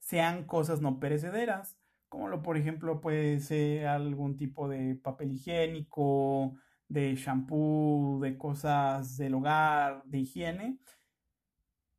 sean 0.00 0.44
cosas 0.44 0.80
no 0.80 0.98
perecederas, 0.98 1.75
como 2.08 2.28
lo 2.28 2.42
por 2.42 2.56
ejemplo 2.56 3.00
puede 3.00 3.40
ser 3.40 3.86
algún 3.86 4.36
tipo 4.36 4.68
de 4.68 4.94
papel 4.96 5.32
higiénico, 5.32 6.54
de 6.88 7.14
shampoo, 7.16 8.20
de 8.20 8.38
cosas 8.38 9.16
del 9.16 9.34
hogar, 9.34 10.02
de 10.04 10.18
higiene. 10.18 10.78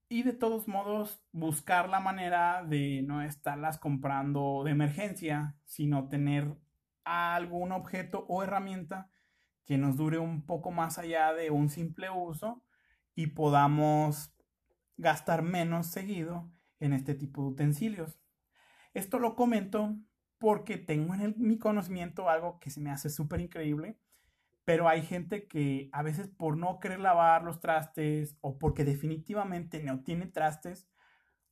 Y 0.09 0.23
de 0.23 0.33
todos 0.33 0.67
modos, 0.69 1.21
buscar 1.33 1.89
la 1.89 1.99
manera 1.99 2.63
de 2.63 3.03
no 3.05 3.21
estarlas 3.21 3.77
comprando 3.77 4.63
de 4.63 4.71
emergencia, 4.71 5.57
sino 5.65 6.07
tener 6.07 6.55
algún 7.03 7.73
objeto 7.73 8.25
o 8.29 8.41
herramienta 8.43 9.09
que 9.65 9.77
nos 9.77 9.97
dure 9.97 10.17
un 10.17 10.45
poco 10.45 10.71
más 10.71 10.97
allá 10.97 11.33
de 11.33 11.51
un 11.51 11.69
simple 11.69 12.09
uso 12.09 12.63
y 13.15 13.27
podamos 13.27 14.33
gastar 14.95 15.41
menos 15.41 15.87
seguido 15.87 16.49
en 16.79 16.93
este 16.93 17.13
tipo 17.13 17.41
de 17.41 17.47
utensilios. 17.49 18.17
Esto 18.97 19.19
lo 19.19 19.35
comento 19.35 19.95
porque 20.39 20.77
tengo 20.77 21.13
en 21.13 21.35
mi 21.37 21.59
conocimiento 21.59 22.29
algo 22.29 22.59
que 22.59 22.71
se 22.71 22.81
me 22.81 22.89
hace 22.89 23.09
súper 23.09 23.41
increíble, 23.41 23.99
pero 24.65 24.89
hay 24.89 25.03
gente 25.03 25.47
que 25.47 25.89
a 25.93 26.01
veces 26.01 26.27
por 26.27 26.57
no 26.57 26.79
querer 26.79 26.99
lavar 26.99 27.43
los 27.43 27.59
trastes 27.59 28.37
o 28.41 28.57
porque 28.57 28.83
definitivamente 28.85 29.83
no 29.83 30.01
tiene 30.03 30.25
trastes, 30.25 30.89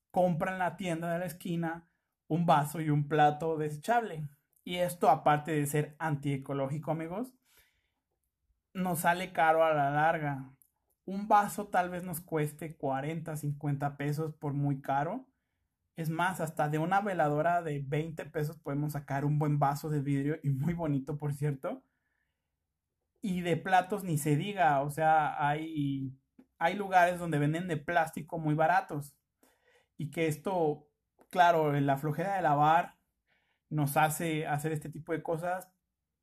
compra 0.09 0.53
en 0.53 0.57
la 0.59 0.75
tienda 0.75 1.13
de 1.13 1.19
la 1.19 1.25
esquina 1.25 1.87
un 2.27 2.47
vaso 2.47 2.81
y 2.81 2.89
un 2.89 3.07
plato 3.07 3.57
desechable. 3.57 4.27
Y 4.63 4.77
esto, 4.77 5.11
aparte 5.11 5.51
de 5.51 5.67
ser 5.67 5.95
antiecológico, 5.99 6.89
amigos, 6.89 7.31
nos 8.73 9.01
sale 9.01 9.31
caro 9.33 9.63
a 9.63 9.71
la 9.71 9.91
larga 9.91 10.55
un 11.05 11.27
vaso 11.27 11.67
tal 11.67 11.89
vez 11.89 12.03
nos 12.03 12.19
cueste 12.19 12.75
40, 12.75 13.37
50 13.37 13.97
pesos 13.97 14.33
por 14.33 14.53
muy 14.53 14.81
caro. 14.81 15.27
Es 15.95 16.09
más, 16.09 16.41
hasta 16.41 16.69
de 16.69 16.77
una 16.77 17.01
veladora 17.01 17.61
de 17.61 17.79
20 17.79 18.25
pesos 18.25 18.57
podemos 18.57 18.93
sacar 18.93 19.23
un 19.25 19.39
buen 19.39 19.59
vaso 19.59 19.89
de 19.89 20.01
vidrio 20.01 20.37
y 20.43 20.49
muy 20.49 20.73
bonito, 20.73 21.17
por 21.17 21.33
cierto. 21.33 21.83
Y 23.21 23.41
de 23.41 23.57
platos 23.57 24.03
ni 24.03 24.17
se 24.17 24.35
diga, 24.35 24.81
o 24.81 24.89
sea, 24.89 25.47
hay, 25.47 26.13
hay 26.57 26.75
lugares 26.75 27.19
donde 27.19 27.39
venden 27.39 27.67
de 27.67 27.77
plástico 27.77 28.37
muy 28.37 28.55
baratos. 28.55 29.15
Y 29.97 30.11
que 30.11 30.27
esto, 30.27 30.87
claro, 31.29 31.71
la 31.79 31.97
flojera 31.97 32.35
de 32.35 32.41
lavar 32.41 32.97
nos 33.69 33.97
hace 33.97 34.47
hacer 34.47 34.71
este 34.73 34.89
tipo 34.89 35.13
de 35.13 35.23
cosas, 35.23 35.69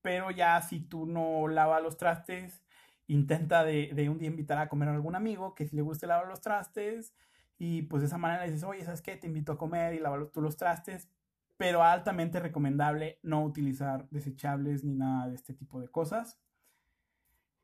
pero 0.02 0.30
ya 0.30 0.60
si 0.62 0.80
tú 0.80 1.06
no 1.06 1.48
lavas 1.48 1.82
los 1.82 1.96
trastes, 1.96 2.62
intenta 3.06 3.64
de, 3.64 4.08
un 4.08 4.18
día 4.18 4.28
invitar 4.28 4.58
a 4.58 4.68
comer 4.68 4.88
a 4.88 4.94
algún 4.94 5.14
amigo 5.14 5.54
que 5.54 5.66
si 5.66 5.76
le 5.76 5.82
guste 5.82 6.06
lavar 6.06 6.28
los 6.28 6.40
trastes 6.40 7.14
y 7.64 7.82
pues 7.82 8.00
de 8.02 8.08
esa 8.08 8.18
manera 8.18 8.44
le 8.44 8.50
dices, 8.50 8.64
oye, 8.68 8.84
¿sabes 8.84 9.02
qué? 9.02 9.16
Te 9.16 9.28
invito 9.28 9.52
a 9.52 9.56
comer 9.56 9.94
y 9.94 10.00
lavar 10.00 10.26
tú 10.32 10.40
los 10.40 10.56
trastes, 10.56 11.08
pero 11.56 11.84
altamente 11.84 12.40
recomendable 12.40 13.20
no 13.22 13.44
utilizar 13.44 14.08
desechables 14.10 14.82
ni 14.82 14.94
nada 14.94 15.28
de 15.28 15.36
este 15.36 15.54
tipo 15.54 15.80
de 15.80 15.86
cosas. 15.86 16.40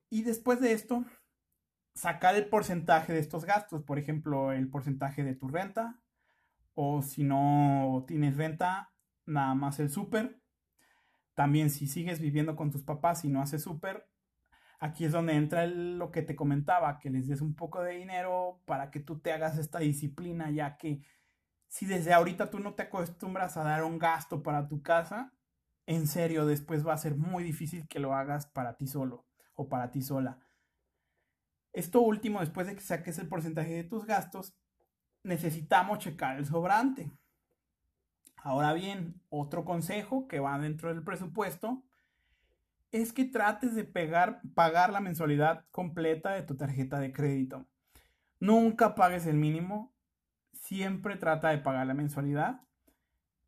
Y 0.09 0.23
después 0.23 0.61
de 0.61 0.71
esto, 0.71 1.05
sacar 1.95 2.37
el 2.37 2.47
porcentaje 2.47 3.13
de 3.13 3.19
estos 3.19 3.45
gastos, 3.45 3.83
por 3.83 3.99
ejemplo, 3.99 4.53
el 4.53 4.69
porcentaje 4.69 5.25
de 5.25 5.35
tu 5.35 5.49
renta, 5.49 5.99
o 6.75 7.03
si 7.03 7.25
no 7.25 8.05
tienes 8.07 8.37
renta, 8.37 8.93
nada 9.27 9.57
más 9.57 9.81
el 9.81 9.91
súper. 9.91 10.41
También 11.35 11.71
si 11.71 11.89
sigues 11.89 12.21
viviendo 12.21 12.55
con 12.55 12.71
tus 12.71 12.85
papás 12.85 13.25
y 13.25 13.29
no 13.29 13.43
haces 13.43 13.65
súper, 13.65 14.09
Aquí 14.79 15.05
es 15.05 15.13
donde 15.13 15.35
entra 15.35 15.67
lo 15.67 16.13
que 16.13 16.23
te 16.23 16.37
comentaba, 16.37 17.01
que 17.01 17.11
les 17.11 17.27
des 17.27 17.41
un 17.41 17.55
poco 17.55 17.83
de 17.83 17.97
dinero 17.97 18.61
para 18.65 18.91
que 18.91 19.01
tú 19.01 19.19
te 19.19 19.33
hagas 19.33 19.59
esta 19.59 19.81
disciplina, 19.81 20.51
ya 20.51 20.77
que 20.77 21.03
si 21.67 21.85
desde 21.85 22.13
ahorita 22.13 22.49
tú 22.51 22.61
no 22.61 22.75
te 22.75 22.85
acostumbras 22.85 23.57
a 23.57 23.65
dar 23.65 23.83
un 23.83 23.99
gasto 23.99 24.43
para 24.43 24.69
tu 24.69 24.83
casa, 24.83 25.33
en 25.87 26.07
serio, 26.07 26.47
después 26.47 26.87
va 26.87 26.93
a 26.93 26.99
ser 26.99 27.17
muy 27.17 27.43
difícil 27.43 27.89
que 27.89 27.99
lo 27.99 28.15
hagas 28.15 28.47
para 28.47 28.77
ti 28.77 28.87
solo 28.87 29.27
o 29.55 29.69
para 29.69 29.91
ti 29.91 30.03
sola. 30.03 30.39
Esto 31.73 32.01
último, 32.01 32.41
después 32.41 32.67
de 32.67 32.75
que 32.75 32.81
saques 32.81 33.19
el 33.19 33.29
porcentaje 33.29 33.75
de 33.75 33.85
tus 33.85 34.05
gastos, 34.05 34.55
necesitamos 35.23 35.99
checar 35.99 36.39
el 36.39 36.47
sobrante. 36.47 37.11
Ahora 38.37 38.73
bien, 38.73 39.21
otro 39.29 39.65
consejo 39.65 40.29
que 40.29 40.41
va 40.41 40.59
dentro 40.59 40.89
del 40.89 41.03
presupuesto 41.03 41.83
es 42.91 43.13
que 43.13 43.25
trates 43.25 43.75
de 43.75 43.85
pagar 43.85 44.93
la 44.93 45.01
mensualidad 45.01 45.67
completa 45.71 46.33
de 46.33 46.43
tu 46.43 46.57
tarjeta 46.57 46.99
de 46.99 47.13
crédito. 47.13 47.67
Nunca 48.41 48.95
pagues 48.95 49.27
el 49.27 49.37
mínimo, 49.37 49.95
siempre 50.53 51.17
trata 51.17 51.51
de 51.51 51.59
pagar 51.59 51.87
la 51.87 51.95
mensualidad. 51.95 52.61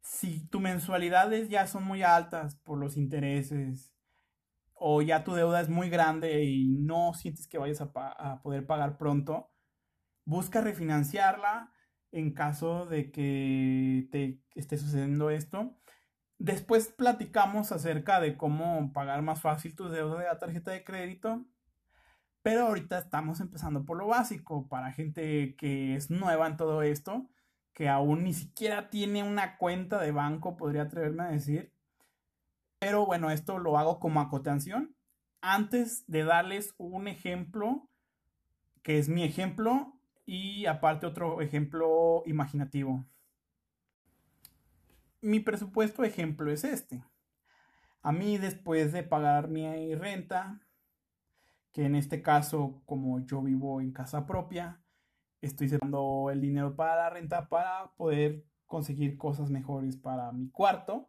Si 0.02 0.46
tus 0.48 0.60
mensualidades 0.60 1.48
ya 1.48 1.66
son 1.66 1.84
muy 1.84 2.02
altas 2.02 2.56
por 2.56 2.78
los 2.78 2.96
intereses 2.96 3.94
o 4.74 5.02
ya 5.02 5.24
tu 5.24 5.34
deuda 5.34 5.60
es 5.60 5.68
muy 5.68 5.90
grande 5.90 6.44
y 6.44 6.68
no 6.78 7.12
sientes 7.14 7.46
que 7.46 7.58
vayas 7.58 7.80
a, 7.80 7.90
a 7.94 8.42
poder 8.42 8.66
pagar 8.66 8.96
pronto, 8.96 9.52
busca 10.24 10.60
refinanciarla 10.60 11.72
en 12.12 12.32
caso 12.32 12.86
de 12.86 13.12
que 13.12 14.08
te 14.10 14.40
esté 14.54 14.78
sucediendo 14.78 15.30
esto 15.30 15.76
Después 16.40 16.88
platicamos 16.88 17.70
acerca 17.70 18.18
de 18.18 18.38
cómo 18.38 18.94
pagar 18.94 19.20
más 19.20 19.42
fácil 19.42 19.76
tus 19.76 19.92
deudas 19.92 20.20
de 20.20 20.24
la 20.24 20.38
tarjeta 20.38 20.70
de 20.70 20.82
crédito. 20.82 21.44
Pero 22.40 22.62
ahorita 22.62 22.96
estamos 22.96 23.40
empezando 23.40 23.84
por 23.84 23.98
lo 23.98 24.06
básico 24.06 24.66
para 24.66 24.90
gente 24.90 25.54
que 25.56 25.94
es 25.94 26.10
nueva 26.10 26.46
en 26.46 26.56
todo 26.56 26.80
esto, 26.80 27.28
que 27.74 27.90
aún 27.90 28.24
ni 28.24 28.32
siquiera 28.32 28.88
tiene 28.88 29.22
una 29.22 29.58
cuenta 29.58 30.00
de 30.00 30.12
banco, 30.12 30.56
podría 30.56 30.84
atreverme 30.84 31.24
a 31.24 31.30
decir. 31.30 31.74
Pero 32.78 33.04
bueno, 33.04 33.30
esto 33.30 33.58
lo 33.58 33.76
hago 33.76 34.00
como 34.00 34.22
acotación. 34.22 34.96
Antes 35.42 36.06
de 36.06 36.24
darles 36.24 36.74
un 36.78 37.06
ejemplo, 37.06 37.86
que 38.82 38.98
es 38.98 39.10
mi 39.10 39.24
ejemplo, 39.24 39.92
y 40.24 40.64
aparte 40.64 41.04
otro 41.04 41.42
ejemplo 41.42 42.22
imaginativo 42.24 43.04
mi 45.20 45.40
presupuesto 45.40 46.04
ejemplo 46.04 46.50
es 46.50 46.64
este. 46.64 47.04
A 48.02 48.12
mí 48.12 48.38
después 48.38 48.92
de 48.92 49.02
pagar 49.02 49.48
mi 49.48 49.94
renta, 49.94 50.60
que 51.72 51.84
en 51.84 51.94
este 51.94 52.22
caso 52.22 52.82
como 52.86 53.20
yo 53.26 53.42
vivo 53.42 53.80
en 53.80 53.92
casa 53.92 54.26
propia, 54.26 54.80
estoy 55.40 55.68
sacando 55.68 56.30
el 56.30 56.40
dinero 56.40 56.76
para 56.76 56.96
la 56.96 57.10
renta 57.10 57.48
para 57.48 57.92
poder 57.96 58.44
conseguir 58.66 59.18
cosas 59.18 59.50
mejores 59.50 59.96
para 59.96 60.32
mi 60.32 60.48
cuarto, 60.50 61.08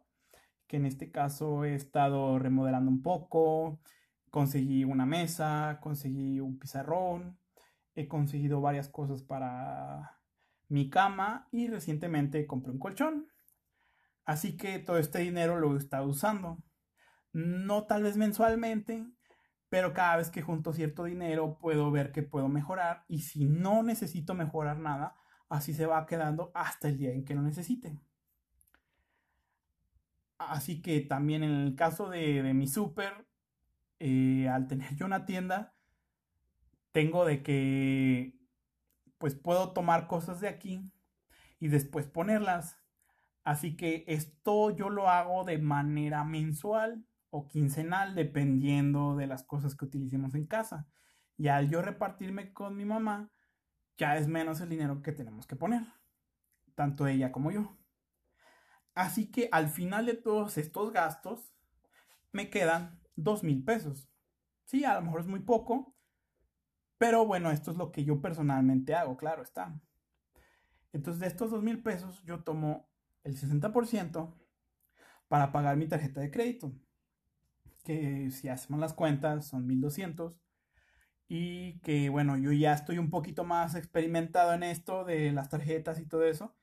que 0.66 0.76
en 0.76 0.86
este 0.86 1.10
caso 1.10 1.64
he 1.64 1.74
estado 1.74 2.38
remodelando 2.38 2.90
un 2.90 3.02
poco, 3.02 3.78
conseguí 4.30 4.84
una 4.84 5.06
mesa, 5.06 5.78
conseguí 5.80 6.40
un 6.40 6.58
pizarrón, 6.58 7.38
he 7.94 8.08
conseguido 8.08 8.60
varias 8.60 8.88
cosas 8.88 9.22
para 9.22 10.18
mi 10.68 10.88
cama 10.90 11.48
y 11.52 11.68
recientemente 11.68 12.46
compré 12.46 12.72
un 12.72 12.78
colchón. 12.78 13.31
Así 14.24 14.56
que 14.56 14.78
todo 14.78 14.98
este 14.98 15.20
dinero 15.20 15.58
lo 15.58 15.76
estado 15.76 16.06
usando. 16.06 16.58
No 17.32 17.86
tal 17.86 18.02
vez 18.02 18.16
mensualmente, 18.16 19.06
pero 19.68 19.94
cada 19.94 20.16
vez 20.18 20.30
que 20.30 20.42
junto 20.42 20.72
cierto 20.72 21.04
dinero 21.04 21.58
puedo 21.58 21.90
ver 21.90 22.12
que 22.12 22.22
puedo 22.22 22.48
mejorar 22.48 23.04
y 23.08 23.20
si 23.20 23.46
no 23.46 23.82
necesito 23.82 24.34
mejorar 24.34 24.78
nada, 24.78 25.16
así 25.48 25.72
se 25.74 25.86
va 25.86 26.06
quedando 26.06 26.52
hasta 26.54 26.88
el 26.88 26.98
día 26.98 27.12
en 27.12 27.24
que 27.24 27.34
lo 27.34 27.42
necesite. 27.42 27.98
Así 30.38 30.82
que 30.82 31.00
también 31.00 31.42
en 31.42 31.52
el 31.52 31.74
caso 31.74 32.08
de, 32.10 32.42
mi 32.54 32.66
súper, 32.66 33.26
eh, 33.98 34.48
al 34.48 34.66
tener 34.66 34.94
yo 34.96 35.06
una 35.06 35.24
tienda, 35.24 35.74
tengo 36.92 37.24
de 37.24 37.42
que 37.42 38.38
pues 39.18 39.34
puedo 39.34 39.72
tomar 39.72 40.08
cosas 40.08 40.40
de 40.40 40.48
aquí 40.48 40.90
y 41.60 41.68
después 41.68 42.06
ponerlas. 42.06 42.81
Así 43.44 43.76
que 43.76 44.04
esto 44.06 44.70
yo 44.70 44.88
lo 44.88 45.08
hago 45.08 45.44
de 45.44 45.58
manera 45.58 46.24
mensual 46.24 47.04
o 47.30 47.48
quincenal, 47.48 48.14
dependiendo 48.14 49.16
de 49.16 49.26
las 49.26 49.42
cosas 49.42 49.74
que 49.74 49.84
utilicemos 49.84 50.34
en 50.34 50.46
casa. 50.46 50.86
Y 51.36 51.48
al 51.48 51.70
yo 51.70 51.82
repartirme 51.82 52.52
con 52.52 52.76
mi 52.76 52.84
mamá, 52.84 53.30
ya 53.96 54.16
es 54.16 54.28
menos 54.28 54.60
el 54.60 54.68
dinero 54.68 55.02
que 55.02 55.12
tenemos 55.12 55.46
que 55.46 55.56
poner, 55.56 55.82
tanto 56.74 57.06
ella 57.06 57.32
como 57.32 57.50
yo. 57.50 57.76
Así 58.94 59.30
que 59.30 59.48
al 59.50 59.68
final 59.68 60.06
de 60.06 60.14
todos 60.14 60.58
estos 60.58 60.92
gastos, 60.92 61.52
me 62.32 62.50
quedan 62.50 63.00
dos 63.16 63.42
mil 63.42 63.64
pesos. 63.64 64.08
Sí, 64.64 64.84
a 64.84 64.94
lo 64.94 65.02
mejor 65.02 65.20
es 65.20 65.26
muy 65.26 65.40
poco, 65.40 65.94
pero 66.98 67.26
bueno, 67.26 67.50
esto 67.50 67.70
es 67.70 67.76
lo 67.76 67.92
que 67.92 68.04
yo 68.04 68.20
personalmente 68.20 68.94
hago, 68.94 69.16
claro 69.16 69.42
está. 69.42 69.80
Entonces, 70.92 71.20
de 71.20 71.26
estos 71.26 71.50
dos 71.50 71.62
mil 71.62 71.82
pesos, 71.82 72.22
yo 72.24 72.44
tomo 72.44 72.91
el 73.24 73.36
60% 73.36 74.34
para 75.28 75.52
pagar 75.52 75.76
mi 75.76 75.86
tarjeta 75.86 76.20
de 76.20 76.30
crédito 76.30 76.72
que 77.82 78.30
si 78.30 78.48
hacemos 78.48 78.80
las 78.80 78.94
cuentas 78.94 79.46
son 79.46 79.66
1200 79.66 80.40
y 81.28 81.78
que 81.80 82.08
bueno, 82.08 82.36
yo 82.36 82.52
ya 82.52 82.74
estoy 82.74 82.98
un 82.98 83.10
poquito 83.10 83.44
más 83.44 83.74
experimentado 83.74 84.52
en 84.52 84.62
esto 84.62 85.04
de 85.04 85.32
las 85.32 85.48
tarjetas 85.48 85.98
y 85.98 86.06
todo 86.06 86.24
eso. 86.24 86.54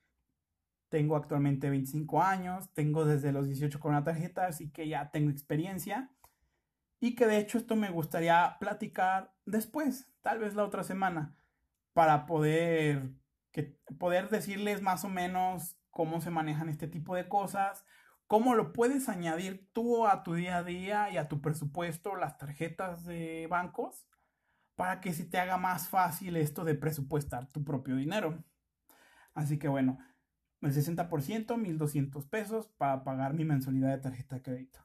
Tengo 0.89 1.15
actualmente 1.15 1.69
25 1.69 2.21
años, 2.21 2.71
tengo 2.73 3.05
desde 3.05 3.31
los 3.31 3.47
18 3.47 3.79
con 3.79 3.91
una 3.91 4.03
tarjeta, 4.03 4.47
así 4.47 4.71
que 4.71 4.87
ya 4.87 5.11
tengo 5.11 5.29
experiencia. 5.29 6.11
Y 6.99 7.15
que 7.15 7.27
de 7.27 7.37
hecho 7.37 7.57
esto 7.57 7.75
me 7.75 7.89
gustaría 7.89 8.57
platicar 8.59 9.33
después, 9.45 10.11
tal 10.21 10.39
vez 10.39 10.55
la 10.55 10.65
otra 10.65 10.83
semana, 10.83 11.35
para 11.93 12.25
poder, 12.25 13.11
que, 13.51 13.77
poder 13.97 14.29
decirles 14.29 14.81
más 14.81 15.05
o 15.05 15.09
menos 15.09 15.78
cómo 15.99 16.21
se 16.21 16.29
manejan 16.29 16.69
este 16.69 16.87
tipo 16.87 17.13
de 17.13 17.27
cosas, 17.27 17.83
¿Cómo 18.25 18.55
lo 18.55 18.71
puedes 18.71 19.09
añadir 19.09 19.69
tú 19.73 20.07
a 20.07 20.23
tu 20.23 20.33
día 20.35 20.57
a 20.57 20.63
día 20.63 21.09
y 21.09 21.17
a 21.17 21.27
tu 21.27 21.41
presupuesto 21.41 22.15
las 22.15 22.37
tarjetas 22.37 23.03
de 23.03 23.47
bancos 23.49 24.07
para 24.75 25.01
que 25.01 25.11
se 25.11 25.25
te 25.25 25.39
haga 25.39 25.57
más 25.57 25.89
fácil 25.89 26.37
esto 26.37 26.63
de 26.63 26.75
presupuestar 26.75 27.51
tu 27.51 27.65
propio 27.65 27.97
dinero? 27.97 28.45
Así 29.33 29.59
que 29.59 29.67
bueno, 29.67 29.97
el 30.61 30.71
60%, 30.71 31.57
1200 31.57 32.27
pesos 32.27 32.67
para 32.77 33.03
pagar 33.03 33.33
mi 33.33 33.43
mensualidad 33.43 33.89
de 33.89 33.97
tarjeta 33.97 34.35
de 34.35 34.41
crédito. 34.43 34.79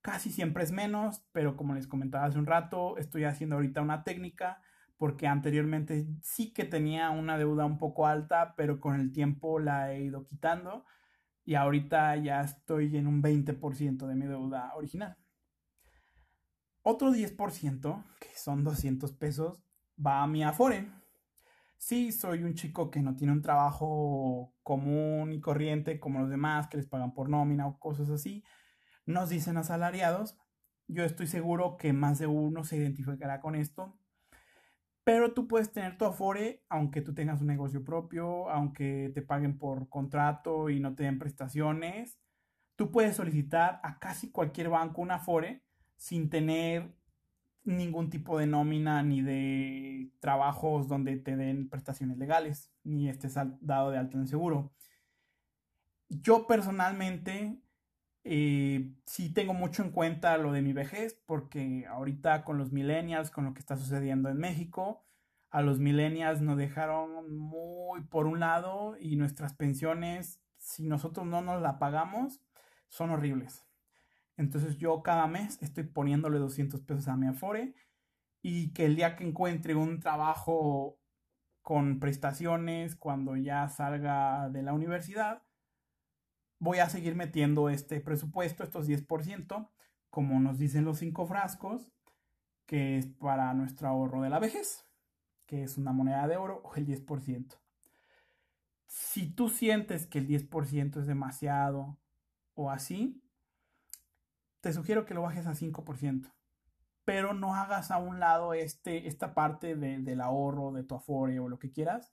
Casi 0.00 0.30
siempre 0.30 0.62
es 0.62 0.70
menos, 0.70 1.24
pero 1.32 1.56
como 1.56 1.74
les 1.74 1.88
comentaba 1.88 2.26
hace 2.26 2.38
un 2.38 2.46
rato, 2.46 2.98
estoy 2.98 3.24
haciendo 3.24 3.56
ahorita 3.56 3.82
una 3.82 4.04
técnica 4.04 4.62
porque 5.00 5.26
anteriormente 5.26 6.06
sí 6.20 6.52
que 6.52 6.66
tenía 6.66 7.08
una 7.08 7.38
deuda 7.38 7.64
un 7.64 7.78
poco 7.78 8.06
alta, 8.06 8.54
pero 8.54 8.80
con 8.80 9.00
el 9.00 9.12
tiempo 9.12 9.58
la 9.58 9.94
he 9.94 10.02
ido 10.02 10.26
quitando 10.26 10.84
y 11.42 11.54
ahorita 11.54 12.16
ya 12.16 12.42
estoy 12.42 12.94
en 12.94 13.06
un 13.06 13.22
20% 13.22 14.06
de 14.06 14.14
mi 14.14 14.26
deuda 14.26 14.74
original. 14.74 15.16
Otro 16.82 17.12
10%, 17.12 18.04
que 18.20 18.28
son 18.36 18.62
200 18.62 19.14
pesos, 19.14 19.62
va 19.96 20.22
a 20.22 20.26
mi 20.26 20.44
Afore. 20.44 20.92
Sí, 21.78 22.12
soy 22.12 22.42
un 22.42 22.52
chico 22.52 22.90
que 22.90 23.00
no 23.00 23.16
tiene 23.16 23.32
un 23.32 23.40
trabajo 23.40 24.52
común 24.62 25.32
y 25.32 25.40
corriente 25.40 25.98
como 25.98 26.18
los 26.20 26.28
demás, 26.28 26.68
que 26.68 26.76
les 26.76 26.86
pagan 26.86 27.14
por 27.14 27.30
nómina 27.30 27.66
o 27.66 27.78
cosas 27.78 28.10
así. 28.10 28.44
Nos 29.06 29.30
dicen 29.30 29.56
asalariados. 29.56 30.36
Yo 30.88 31.04
estoy 31.04 31.26
seguro 31.26 31.78
que 31.78 31.94
más 31.94 32.18
de 32.18 32.26
uno 32.26 32.64
se 32.64 32.76
identificará 32.76 33.40
con 33.40 33.54
esto. 33.54 33.96
Pero 35.04 35.32
tú 35.32 35.48
puedes 35.48 35.72
tener 35.72 35.96
tu 35.96 36.04
Afore 36.04 36.64
aunque 36.68 37.00
tú 37.00 37.14
tengas 37.14 37.40
un 37.40 37.46
negocio 37.46 37.84
propio, 37.84 38.48
aunque 38.50 39.10
te 39.14 39.22
paguen 39.22 39.58
por 39.58 39.88
contrato 39.88 40.68
y 40.70 40.80
no 40.80 40.94
te 40.94 41.04
den 41.04 41.18
prestaciones. 41.18 42.18
Tú 42.76 42.90
puedes 42.90 43.16
solicitar 43.16 43.80
a 43.82 43.98
casi 43.98 44.30
cualquier 44.30 44.68
banco 44.68 45.02
un 45.02 45.10
Afore 45.10 45.64
sin 45.96 46.30
tener 46.30 46.94
ningún 47.64 48.10
tipo 48.10 48.38
de 48.38 48.46
nómina 48.46 49.02
ni 49.02 49.22
de 49.22 50.10
trabajos 50.20 50.88
donde 50.88 51.16
te 51.16 51.36
den 51.36 51.68
prestaciones 51.68 52.18
legales, 52.18 52.72
ni 52.84 53.08
estés 53.08 53.34
dado 53.60 53.90
de 53.90 53.98
alto 53.98 54.18
en 54.18 54.26
seguro. 54.26 54.72
Yo 56.08 56.46
personalmente 56.46 57.60
eh, 58.24 58.92
sí 59.06 59.32
tengo 59.32 59.54
mucho 59.54 59.82
en 59.82 59.90
cuenta 59.90 60.36
lo 60.36 60.52
de 60.52 60.62
mi 60.62 60.72
vejez, 60.72 61.18
porque 61.26 61.86
ahorita 61.86 62.44
con 62.44 62.58
los 62.58 62.72
millennials, 62.72 63.30
con 63.30 63.44
lo 63.44 63.54
que 63.54 63.60
está 63.60 63.76
sucediendo 63.76 64.28
en 64.28 64.38
México, 64.38 65.04
a 65.50 65.62
los 65.62 65.80
millennials 65.80 66.40
nos 66.40 66.56
dejaron 66.56 67.36
muy 67.36 68.02
por 68.02 68.26
un 68.26 68.40
lado 68.40 68.96
y 69.00 69.16
nuestras 69.16 69.54
pensiones, 69.54 70.40
si 70.58 70.86
nosotros 70.86 71.26
no 71.26 71.40
nos 71.42 71.60
la 71.62 71.78
pagamos, 71.78 72.40
son 72.88 73.10
horribles. 73.10 73.64
Entonces 74.36 74.78
yo 74.78 75.02
cada 75.02 75.26
mes 75.26 75.60
estoy 75.62 75.84
poniéndole 75.84 76.38
200 76.38 76.80
pesos 76.82 77.08
a 77.08 77.16
mi 77.16 77.26
Afore 77.26 77.74
y 78.42 78.72
que 78.72 78.86
el 78.86 78.96
día 78.96 79.16
que 79.16 79.24
encuentre 79.26 79.74
un 79.74 80.00
trabajo 80.00 80.98
con 81.62 82.00
prestaciones 82.00 82.96
cuando 82.96 83.36
ya 83.36 83.68
salga 83.68 84.48
de 84.50 84.62
la 84.62 84.72
universidad, 84.72 85.42
voy 86.60 86.78
a 86.78 86.88
seguir 86.88 87.16
metiendo 87.16 87.68
este 87.70 88.00
presupuesto, 88.00 88.62
estos 88.62 88.86
10%, 88.86 89.68
como 90.10 90.38
nos 90.38 90.58
dicen 90.58 90.84
los 90.84 90.98
cinco 90.98 91.26
frascos, 91.26 91.90
que 92.66 92.98
es 92.98 93.06
para 93.06 93.52
nuestro 93.54 93.88
ahorro 93.88 94.22
de 94.22 94.30
la 94.30 94.38
vejez, 94.38 94.86
que 95.46 95.64
es 95.64 95.78
una 95.78 95.92
moneda 95.92 96.28
de 96.28 96.36
oro 96.36 96.62
o 96.62 96.76
el 96.76 96.86
10%. 96.86 97.58
Si 98.86 99.26
tú 99.32 99.48
sientes 99.48 100.06
que 100.06 100.18
el 100.18 100.28
10% 100.28 101.00
es 101.00 101.06
demasiado 101.06 101.98
o 102.54 102.70
así, 102.70 103.22
te 104.60 104.72
sugiero 104.72 105.06
que 105.06 105.14
lo 105.14 105.22
bajes 105.22 105.46
a 105.46 105.54
5%. 105.54 106.32
Pero 107.04 107.32
no 107.32 107.54
hagas 107.54 107.90
a 107.90 107.98
un 107.98 108.20
lado 108.20 108.52
este, 108.52 109.08
esta 109.08 109.34
parte 109.34 109.74
del 109.74 110.20
ahorro, 110.20 110.72
de 110.72 110.84
tu 110.84 110.94
afore 110.94 111.40
o 111.40 111.48
lo 111.48 111.58
que 111.58 111.72
quieras, 111.72 112.12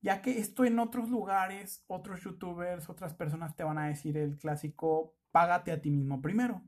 ya 0.00 0.22
que 0.22 0.38
esto 0.38 0.64
en 0.64 0.78
otros 0.78 1.08
lugares, 1.08 1.84
otros 1.86 2.22
youtubers, 2.22 2.88
otras 2.88 3.14
personas 3.14 3.56
te 3.56 3.64
van 3.64 3.78
a 3.78 3.88
decir 3.88 4.16
el 4.16 4.36
clásico, 4.38 5.14
págate 5.30 5.72
a 5.72 5.80
ti 5.80 5.90
mismo 5.90 6.20
primero. 6.20 6.62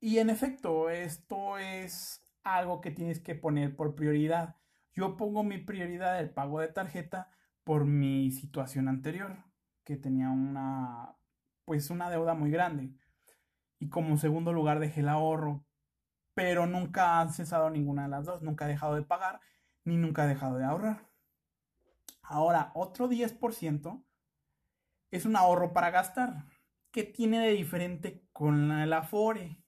Y 0.00 0.18
en 0.18 0.30
efecto, 0.30 0.90
esto 0.90 1.58
es 1.58 2.22
algo 2.44 2.80
que 2.80 2.90
tienes 2.90 3.20
que 3.20 3.34
poner 3.34 3.74
por 3.76 3.94
prioridad. 3.94 4.56
Yo 4.92 5.16
pongo 5.16 5.42
mi 5.44 5.58
prioridad 5.58 6.16
del 6.16 6.30
pago 6.30 6.60
de 6.60 6.68
tarjeta 6.68 7.30
por 7.64 7.84
mi 7.84 8.30
situación 8.30 8.88
anterior, 8.88 9.44
que 9.84 9.96
tenía 9.96 10.30
una, 10.30 11.16
pues 11.64 11.90
una 11.90 12.10
deuda 12.10 12.34
muy 12.34 12.50
grande. 12.50 12.92
Y 13.78 13.88
como 13.90 14.16
segundo 14.16 14.52
lugar 14.52 14.80
dejé 14.80 15.00
el 15.00 15.08
ahorro, 15.08 15.64
pero 16.34 16.66
nunca 16.66 17.20
han 17.20 17.32
cesado 17.32 17.70
ninguna 17.70 18.04
de 18.04 18.08
las 18.08 18.24
dos, 18.24 18.42
nunca 18.42 18.66
he 18.66 18.68
dejado 18.68 18.94
de 18.94 19.02
pagar, 19.02 19.40
ni 19.84 19.96
nunca 19.96 20.24
he 20.24 20.28
dejado 20.28 20.56
de 20.56 20.64
ahorrar. 20.64 21.07
Ahora, 22.30 22.72
otro 22.74 23.08
10% 23.08 24.04
es 25.10 25.24
un 25.24 25.34
ahorro 25.34 25.72
para 25.72 25.90
gastar. 25.90 26.44
¿Qué 26.90 27.02
tiene 27.02 27.40
de 27.40 27.52
diferente 27.52 28.22
con 28.34 28.70
el 28.70 28.92
Afore? 28.92 29.62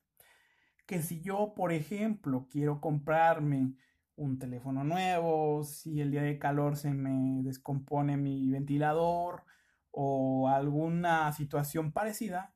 Que 0.85 1.01
si 1.01 1.23
yo, 1.23 1.55
por 1.55 1.73
ejemplo, 1.73 2.49
quiero 2.51 2.83
comprarme 2.83 3.73
un 4.15 4.39
teléfono 4.39 4.85
nuevo, 4.85 5.65
si 5.65 6.03
el 6.03 6.11
día 6.11 6.21
de 6.21 6.39
calor 6.39 6.77
se 6.77 6.93
me 6.93 7.43
descompone 7.43 8.19
mi 8.19 8.51
ventilador 8.51 9.47
o 9.91 10.51
alguna 10.51 11.33
situación 11.33 11.93
parecida, 11.93 12.55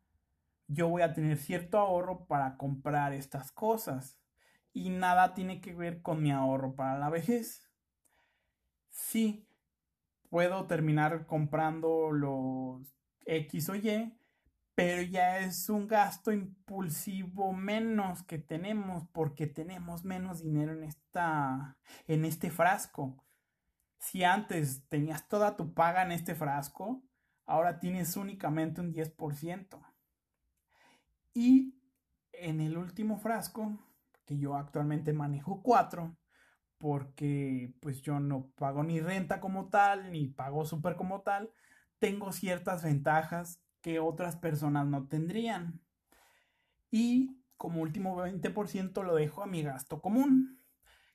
yo 0.66 0.88
voy 0.88 1.00
a 1.00 1.14
tener 1.14 1.38
cierto 1.38 1.78
ahorro 1.78 2.26
para 2.26 2.58
comprar 2.58 3.14
estas 3.14 3.52
cosas. 3.52 4.20
Y 4.74 4.90
nada 4.90 5.32
tiene 5.32 5.62
que 5.62 5.74
ver 5.74 6.02
con 6.02 6.22
mi 6.22 6.30
ahorro 6.30 6.74
para 6.74 6.98
la 6.98 7.08
vejez. 7.08 7.70
Sí, 8.90 9.48
puedo 10.34 10.66
terminar 10.66 11.26
comprando 11.26 12.10
los 12.10 12.82
X 13.24 13.68
o 13.68 13.76
Y, 13.76 14.18
pero 14.74 15.00
ya 15.02 15.38
es 15.38 15.68
un 15.68 15.86
gasto 15.86 16.32
impulsivo 16.32 17.52
menos 17.52 18.24
que 18.24 18.38
tenemos 18.38 19.06
porque 19.12 19.46
tenemos 19.46 20.04
menos 20.04 20.42
dinero 20.42 20.72
en 20.72 20.82
esta 20.82 21.78
en 22.08 22.24
este 22.24 22.50
frasco. 22.50 23.24
Si 24.00 24.24
antes 24.24 24.82
tenías 24.88 25.28
toda 25.28 25.56
tu 25.56 25.72
paga 25.72 26.02
en 26.02 26.10
este 26.10 26.34
frasco, 26.34 27.04
ahora 27.46 27.78
tienes 27.78 28.16
únicamente 28.16 28.80
un 28.80 28.92
10%. 28.92 29.78
Y 31.32 31.78
en 32.32 32.60
el 32.60 32.76
último 32.76 33.18
frasco, 33.18 33.78
que 34.24 34.36
yo 34.36 34.56
actualmente 34.56 35.12
manejo 35.12 35.62
4, 35.62 36.16
porque 36.84 37.72
pues 37.80 38.02
yo 38.02 38.20
no 38.20 38.50
pago 38.56 38.82
ni 38.82 39.00
renta 39.00 39.40
como 39.40 39.70
tal, 39.70 40.12
ni 40.12 40.26
pago 40.26 40.66
súper 40.66 40.96
como 40.96 41.22
tal, 41.22 41.50
tengo 41.98 42.30
ciertas 42.30 42.84
ventajas 42.84 43.58
que 43.80 44.00
otras 44.00 44.36
personas 44.36 44.86
no 44.86 45.08
tendrían. 45.08 45.80
Y 46.90 47.40
como 47.56 47.80
último 47.80 48.16
20% 48.16 49.02
lo 49.02 49.14
dejo 49.14 49.42
a 49.42 49.46
mi 49.46 49.62
gasto 49.62 50.02
común, 50.02 50.60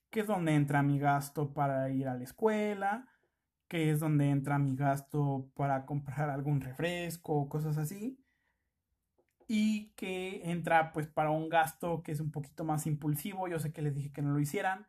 que 0.09 0.21
es 0.21 0.25
donde 0.25 0.55
entra 0.55 0.81
mi 0.81 0.97
gasto 0.97 1.53
para 1.53 1.87
ir 1.91 2.07
a 2.07 2.15
la 2.15 2.23
escuela, 2.23 3.07
que 3.67 3.91
es 3.91 3.99
donde 3.99 4.31
entra 4.31 4.57
mi 4.57 4.75
gasto 4.75 5.51
para 5.53 5.85
comprar 5.85 6.31
algún 6.31 6.61
refresco, 6.61 7.47
cosas 7.47 7.77
así. 7.77 8.19
Y 9.47 9.91
que 9.91 10.49
entra 10.49 10.93
pues 10.93 11.05
para 11.05 11.29
un 11.29 11.47
gasto 11.47 12.01
que 12.01 12.11
es 12.11 12.19
un 12.21 12.31
poquito 12.31 12.63
más 12.63 12.87
impulsivo. 12.87 13.47
Yo 13.47 13.59
sé 13.59 13.71
que 13.71 13.83
les 13.83 13.93
dije 13.93 14.11
que 14.11 14.23
no 14.23 14.31
lo 14.31 14.39
hicieran. 14.39 14.88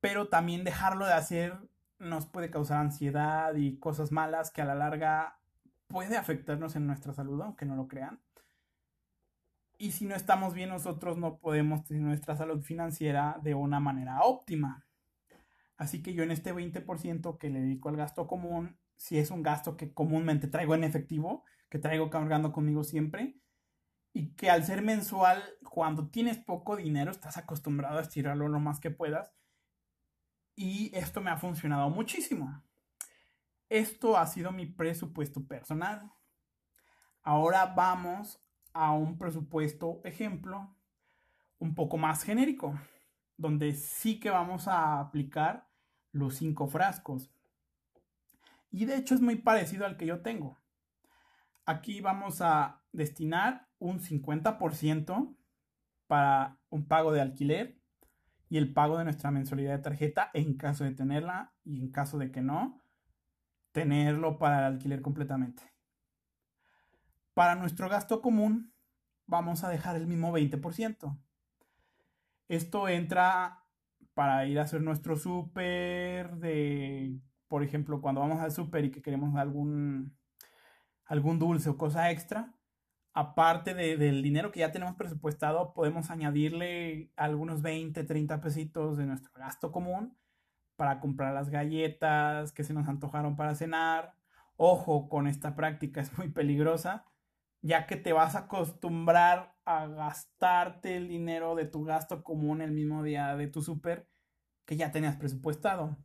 Pero 0.00 0.28
también 0.28 0.64
dejarlo 0.64 1.06
de 1.06 1.12
hacer 1.12 1.58
nos 1.98 2.26
puede 2.26 2.50
causar 2.50 2.78
ansiedad 2.78 3.54
y 3.54 3.78
cosas 3.78 4.10
malas 4.10 4.50
que 4.50 4.62
a 4.62 4.64
la 4.64 4.74
larga 4.74 5.38
puede 5.86 6.16
afectarnos 6.16 6.76
en 6.76 6.86
nuestra 6.86 7.12
salud, 7.12 7.42
aunque 7.42 7.66
no 7.66 7.76
lo 7.76 7.88
crean. 7.88 8.20
Y 9.76 9.92
si 9.92 10.06
no 10.06 10.14
estamos 10.14 10.54
bien 10.54 10.70
nosotros 10.70 11.18
no 11.18 11.38
podemos 11.38 11.84
tener 11.84 12.02
nuestra 12.02 12.36
salud 12.36 12.62
financiera 12.62 13.38
de 13.42 13.54
una 13.54 13.80
manera 13.80 14.20
óptima. 14.22 14.86
Así 15.76 16.02
que 16.02 16.12
yo 16.12 16.22
en 16.22 16.30
este 16.30 16.54
20% 16.54 17.38
que 17.38 17.48
le 17.48 17.60
dedico 17.60 17.88
al 17.88 17.96
gasto 17.96 18.26
común, 18.26 18.78
si 18.96 19.18
es 19.18 19.30
un 19.30 19.42
gasto 19.42 19.78
que 19.78 19.94
comúnmente 19.94 20.46
traigo 20.46 20.74
en 20.74 20.84
efectivo, 20.84 21.44
que 21.70 21.78
traigo 21.78 22.10
cargando 22.10 22.52
conmigo 22.52 22.84
siempre, 22.84 23.40
y 24.12 24.34
que 24.34 24.50
al 24.50 24.64
ser 24.64 24.82
mensual, 24.82 25.42
cuando 25.70 26.08
tienes 26.08 26.36
poco 26.36 26.76
dinero, 26.76 27.10
estás 27.10 27.38
acostumbrado 27.38 27.98
a 27.98 28.02
estirarlo 28.02 28.48
lo 28.48 28.60
más 28.60 28.80
que 28.80 28.90
puedas. 28.90 29.32
Y 30.62 30.94
esto 30.94 31.22
me 31.22 31.30
ha 31.30 31.38
funcionado 31.38 31.88
muchísimo. 31.88 32.62
Esto 33.70 34.18
ha 34.18 34.26
sido 34.26 34.52
mi 34.52 34.66
presupuesto 34.66 35.42
personal. 35.42 36.12
Ahora 37.22 37.64
vamos 37.64 38.38
a 38.74 38.92
un 38.92 39.16
presupuesto 39.16 40.02
ejemplo 40.04 40.76
un 41.58 41.74
poco 41.74 41.96
más 41.96 42.24
genérico, 42.24 42.78
donde 43.38 43.72
sí 43.72 44.20
que 44.20 44.28
vamos 44.28 44.68
a 44.68 45.00
aplicar 45.00 45.66
los 46.12 46.34
cinco 46.34 46.68
frascos. 46.68 47.32
Y 48.70 48.84
de 48.84 48.96
hecho 48.96 49.14
es 49.14 49.22
muy 49.22 49.36
parecido 49.36 49.86
al 49.86 49.96
que 49.96 50.04
yo 50.04 50.20
tengo. 50.20 50.60
Aquí 51.64 52.02
vamos 52.02 52.42
a 52.42 52.84
destinar 52.92 53.66
un 53.78 53.98
50% 53.98 55.34
para 56.06 56.58
un 56.68 56.86
pago 56.86 57.12
de 57.12 57.22
alquiler 57.22 57.79
y 58.50 58.58
el 58.58 58.72
pago 58.74 58.98
de 58.98 59.04
nuestra 59.04 59.30
mensualidad 59.30 59.76
de 59.76 59.82
tarjeta 59.82 60.30
en 60.34 60.56
caso 60.56 60.82
de 60.82 60.90
tenerla 60.90 61.54
y 61.64 61.78
en 61.78 61.90
caso 61.90 62.18
de 62.18 62.32
que 62.32 62.42
no, 62.42 62.82
tenerlo 63.70 64.38
para 64.38 64.58
el 64.58 64.74
alquiler 64.74 65.00
completamente. 65.00 65.62
Para 67.32 67.54
nuestro 67.54 67.88
gasto 67.88 68.20
común 68.20 68.74
vamos 69.26 69.62
a 69.62 69.68
dejar 69.68 69.94
el 69.94 70.08
mismo 70.08 70.36
20%. 70.36 71.16
Esto 72.48 72.88
entra 72.88 73.64
para 74.14 74.44
ir 74.46 74.58
a 74.58 74.62
hacer 74.62 74.82
nuestro 74.82 75.14
súper 75.14 76.34
de, 76.38 77.20
por 77.46 77.62
ejemplo, 77.62 78.00
cuando 78.00 78.20
vamos 78.20 78.40
al 78.40 78.50
súper 78.50 78.84
y 78.84 78.90
que 78.90 79.00
queremos 79.00 79.36
algún, 79.36 80.18
algún 81.04 81.38
dulce 81.38 81.70
o 81.70 81.76
cosa 81.76 82.10
extra, 82.10 82.52
aparte 83.12 83.74
del 83.74 84.22
dinero 84.22 84.52
que 84.52 84.60
ya 84.60 84.72
tenemos 84.72 84.96
presupuestado, 84.96 85.72
podemos 85.74 86.10
añadirle 86.10 87.10
algunos 87.16 87.62
20, 87.62 88.04
30 88.04 88.40
pesitos 88.40 88.96
de 88.96 89.06
nuestro 89.06 89.32
gasto 89.34 89.72
común 89.72 90.16
para 90.76 91.00
comprar 91.00 91.34
las 91.34 91.50
galletas 91.50 92.52
que 92.52 92.64
se 92.64 92.72
nos 92.72 92.88
antojaron 92.88 93.36
para 93.36 93.54
cenar. 93.54 94.14
Ojo 94.56 95.08
con 95.08 95.26
esta 95.26 95.56
práctica, 95.56 96.00
es 96.00 96.16
muy 96.18 96.28
peligrosa, 96.28 97.04
ya 97.62 97.86
que 97.86 97.96
te 97.96 98.12
vas 98.12 98.34
a 98.34 98.40
acostumbrar 98.40 99.56
a 99.64 99.86
gastarte 99.86 100.96
el 100.96 101.08
dinero 101.08 101.54
de 101.54 101.66
tu 101.66 101.84
gasto 101.84 102.22
común 102.22 102.62
el 102.62 102.72
mismo 102.72 103.02
día 103.02 103.36
de 103.36 103.46
tu 103.46 103.62
súper 103.62 104.08
que 104.64 104.76
ya 104.76 104.92
tenías 104.92 105.16
presupuestado. 105.16 105.98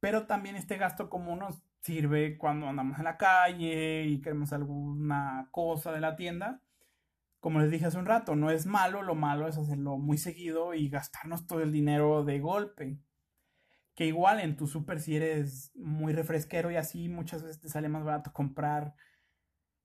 Pero 0.00 0.26
también 0.26 0.56
este 0.56 0.76
gasto 0.76 1.10
común 1.10 1.40
nos 1.40 1.62
sirve 1.84 2.38
cuando 2.38 2.66
andamos 2.66 2.98
en 2.98 3.04
la 3.04 3.16
calle 3.16 4.04
y 4.06 4.20
queremos 4.20 4.52
alguna 4.52 5.48
cosa 5.50 5.92
de 5.92 6.00
la 6.00 6.16
tienda. 6.16 6.62
Como 7.40 7.60
les 7.60 7.70
dije 7.70 7.86
hace 7.86 7.98
un 7.98 8.06
rato, 8.06 8.34
no 8.36 8.50
es 8.50 8.66
malo, 8.66 9.02
lo 9.02 9.14
malo 9.14 9.46
es 9.46 9.58
hacerlo 9.58 9.98
muy 9.98 10.18
seguido 10.18 10.74
y 10.74 10.88
gastarnos 10.88 11.46
todo 11.46 11.60
el 11.62 11.72
dinero 11.72 12.24
de 12.24 12.40
golpe 12.40 12.98
que 13.94 14.06
igual 14.06 14.40
en 14.40 14.56
tu 14.56 14.66
súper 14.66 15.00
si 15.00 15.16
eres 15.16 15.72
muy 15.76 16.12
refresquero 16.12 16.70
y 16.70 16.76
así 16.76 17.08
muchas 17.08 17.42
veces 17.42 17.60
te 17.60 17.68
sale 17.68 17.88
más 17.88 18.04
barato 18.04 18.32
comprar 18.32 18.94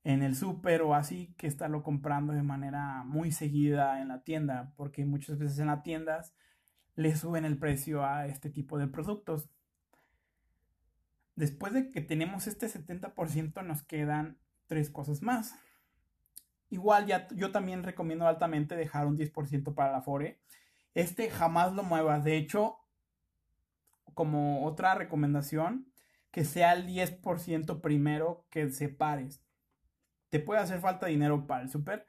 en 0.04 0.24
el 0.24 0.36
súper 0.36 0.82
o 0.82 0.96
así 0.96 1.36
que 1.38 1.48
estarlo 1.48 1.84
comprando 1.84 2.34
de 2.34 2.42
manera 2.42 3.04
muy 3.04 3.32
seguida 3.32 4.02
en 4.02 4.08
la 4.08 4.24
tienda 4.24 4.74
porque 4.76 5.06
muchas 5.06 5.38
veces 5.38 5.60
en 5.60 5.68
las 5.68 5.84
tiendas 5.84 6.34
le 6.96 7.16
suben 7.16 7.46
el 7.46 7.58
precio 7.58 8.04
a 8.04 8.26
este 8.26 8.50
tipo 8.50 8.78
de 8.78 8.88
productos. 8.88 9.50
Después 11.40 11.72
de 11.72 11.90
que 11.90 12.02
tenemos 12.02 12.48
este 12.48 12.68
70% 12.68 13.64
nos 13.64 13.82
quedan 13.84 14.38
tres 14.68 14.90
cosas 14.90 15.22
más. 15.22 15.56
Igual 16.70 17.06
ya 17.06 17.30
yo 17.30 17.54
también 17.54 17.84
recomiendo 17.84 18.28
altamente 18.28 18.76
dejar 18.76 19.08
un 19.08 19.18
10% 19.18 19.74
para 19.74 19.94
la 19.94 20.02
Fore. 20.02 20.42
Este 20.96 21.30
jamás 21.30 21.72
lo 21.72 21.84
muevas. 21.84 22.26
De 22.26 22.36
hecho, 22.36 22.80
como 24.14 24.66
otra 24.66 24.96
recomendación, 24.96 25.90
que 26.30 26.44
sea 26.44 26.74
el 26.74 26.86
10% 26.86 27.80
primero 27.80 28.46
que 28.50 28.70
separes. 28.70 29.42
Te 30.28 30.42
puede 30.42 30.60
hacer 30.60 30.82
falta 30.82 31.06
dinero 31.06 31.48
para 31.48 31.62
el 31.62 31.70
súper, 31.70 32.06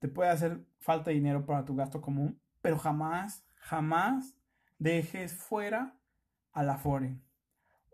te 0.00 0.08
puede 0.08 0.28
hacer 0.28 0.66
falta 0.80 1.12
dinero 1.12 1.46
para 1.46 1.64
tu 1.64 1.74
gasto 1.76 2.02
común, 2.02 2.42
pero 2.60 2.76
jamás, 2.76 3.42
jamás 3.54 4.36
dejes 4.78 5.32
fuera 5.32 5.98
a 6.52 6.62
la 6.62 6.76
FORE 6.76 7.25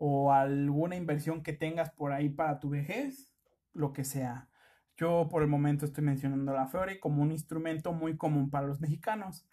o 0.05 0.33
alguna 0.33 0.95
inversión 0.95 1.43
que 1.43 1.53
tengas 1.53 1.91
por 1.91 2.11
ahí 2.11 2.27
para 2.27 2.59
tu 2.59 2.69
vejez, 2.69 3.33
lo 3.71 3.93
que 3.93 4.03
sea. 4.03 4.49
Yo 4.97 5.27
por 5.29 5.43
el 5.43 5.47
momento 5.47 5.85
estoy 5.85 6.03
mencionando 6.03 6.51
la 6.51 6.67
FORE 6.67 6.99
como 6.99 7.23
un 7.23 7.31
instrumento 7.31 7.93
muy 7.93 8.17
común 8.17 8.49
para 8.49 8.67
los 8.67 8.81
mexicanos. 8.81 9.47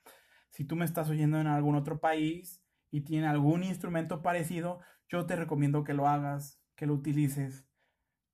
Si 0.50 0.64
tú 0.64 0.74
me 0.74 0.84
estás 0.84 1.08
oyendo 1.08 1.40
en 1.40 1.46
algún 1.46 1.76
otro 1.76 2.00
país, 2.00 2.64
y 2.90 3.02
tiene 3.02 3.26
algún 3.26 3.62
instrumento 3.62 4.22
parecido, 4.22 4.80
yo 5.08 5.26
te 5.26 5.36
recomiendo 5.36 5.84
que 5.84 5.94
lo 5.94 6.08
hagas, 6.08 6.60
que 6.74 6.86
lo 6.86 6.94
utilices, 6.94 7.64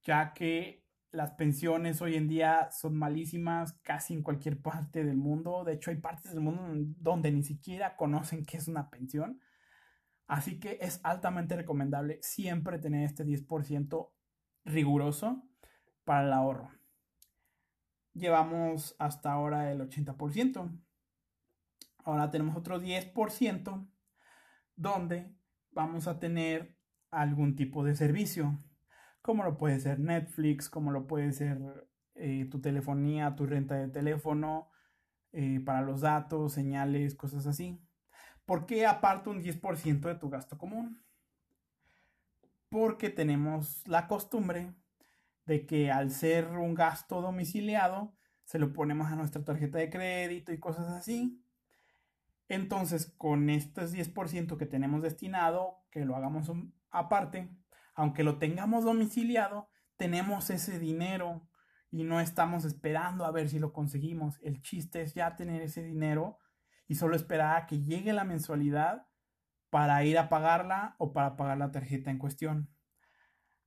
ya 0.03 0.33
que 0.33 0.85
las 1.11 1.33
pensiones 1.33 2.03
hoy 2.03 2.17
en 2.17 2.29
día 2.29 2.71
son 2.71 2.97
malísimas 2.97 3.75
casi 3.83 4.15
en 4.15 4.23
cualquier 4.23 4.61
parte 4.61 5.05
del 5.05 5.17
mundo. 5.17 5.65
De 5.65 5.75
hecho, 5.75 5.91
hay 5.91 5.97
partes 5.97 6.33
del 6.33 6.41
mundo 6.41 6.95
donde 6.99 7.31
ni 7.31 7.43
siquiera 7.43 7.97
conocen 7.97 8.45
qué 8.45 8.57
es 8.57 8.69
una 8.69 8.91
pensión. 8.91 9.41
Así 10.27 10.59
que 10.59 10.79
es 10.81 11.01
altamente 11.05 11.57
recomendable 11.57 12.19
siempre 12.23 12.79
tener 12.79 13.05
este 13.05 13.25
10% 13.25 14.11
riguroso 14.65 15.43
para 16.05 16.27
el 16.27 16.33
ahorro. 16.33 16.71
Llevamos 18.13 18.97
hasta 18.99 19.33
ahora 19.33 19.71
el 19.71 19.81
80%. 19.81 20.83
Ahora 21.99 22.31
tenemos 22.31 22.57
otro 22.57 22.81
10% 22.81 23.89
donde 24.75 25.35
vamos 25.71 26.09
a 26.09 26.19
tener 26.19 26.77
algún 27.11 27.57
tipo 27.57 27.85
de 27.85 27.95
servicio, 27.95 28.59
como 29.23 29.45
lo 29.45 29.57
puede 29.57 29.81
ser 29.81 29.99
Netflix, 29.99 30.69
como 30.69 30.91
lo 30.91 31.07
puede 31.07 31.33
ser 31.33 31.89
eh, 32.15 32.47
tu 32.51 32.61
telefonía, 32.61 33.35
tu 33.37 33.47
renta 33.47 33.75
de 33.77 33.89
teléfono, 33.89 34.71
eh, 35.33 35.61
para 35.61 35.83
los 35.83 36.01
datos, 36.01 36.53
señales, 36.53 37.15
cosas 37.15 37.47
así. 37.47 37.81
¿Por 38.47 38.65
qué 38.65 38.87
aparto 38.87 39.31
un 39.31 39.43
10% 39.43 40.09
de 40.09 40.15
tu 40.15 40.31
gasto 40.31 40.57
común? 40.57 41.03
Porque 42.69 43.11
tenemos 43.11 43.87
la 43.87 44.07
costumbre 44.07 44.73
de 45.45 45.67
que 45.67 45.91
al 45.91 46.11
ser 46.11 46.47
un 46.49 46.75
gasto 46.75 47.21
domiciliado, 47.21 48.15
se 48.45 48.61
lo 48.61 48.73
ponemos 48.73 49.09
a 49.09 49.17
nuestra 49.17 49.45
tarjeta 49.45 49.79
de 49.79 49.91
crédito 49.91 50.53
y 50.53 50.59
cosas 50.59 50.89
así. 50.89 51.43
Entonces, 52.49 53.13
con 53.19 53.51
este 53.51 53.83
10% 53.83 54.57
que 54.57 54.67
tenemos 54.67 55.03
destinado, 55.03 55.85
que 55.91 56.05
lo 56.05 56.15
hagamos 56.15 56.51
aparte, 56.91 57.51
aunque 57.95 58.23
lo 58.23 58.39
tengamos 58.39 58.85
domiciliado, 58.85 59.69
tenemos 59.97 60.51
ese 60.51 60.79
dinero 60.79 61.49
y 61.91 62.05
no 62.05 62.21
estamos 62.21 62.65
esperando 62.65 63.25
a 63.25 63.33
ver 63.33 63.49
si 63.49 63.59
lo 63.59 63.73
conseguimos. 63.73 64.39
El 64.43 64.63
chiste 64.63 65.03
es 65.03 65.15
ya 65.15 65.35
tener 65.35 65.63
ese 65.63 65.83
dinero 65.83 66.39
y 66.89 66.95
solo 66.95 67.17
esperar 67.17 67.57
a 67.57 67.67
que 67.67 67.83
llegue 67.83 68.13
la 68.13 68.25
mensualidad 68.25 69.07
para 69.71 70.05
ir 70.05 70.19
a 70.19 70.29
pagarla 70.29 70.95
o 70.99 71.13
para 71.13 71.37
pagar 71.37 71.59
la 71.59 71.73
tarjeta 71.73 72.11
en 72.11 72.19
cuestión. 72.19 72.71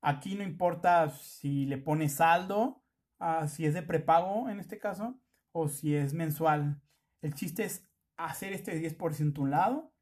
Aquí 0.02 0.36
no 0.36 0.44
importa 0.44 1.10
si 1.10 1.66
le 1.66 1.78
pones 1.78 2.14
saldo, 2.14 2.84
ah, 3.20 3.48
si 3.48 3.66
es 3.66 3.74
de 3.74 3.84
prepago 3.84 4.50
en 4.50 4.60
este 4.60 4.80
caso, 4.80 5.20
o 5.52 5.68
si 5.68 5.96
es 5.96 6.14
mensual. 6.14 6.82
El 7.22 7.34
chiste 7.34 7.66
es 7.66 7.88
hacer 8.16 8.54
este 8.54 8.80
10% 8.80 9.38
a 9.38 9.42
un 9.42 9.52
lado 9.52 9.94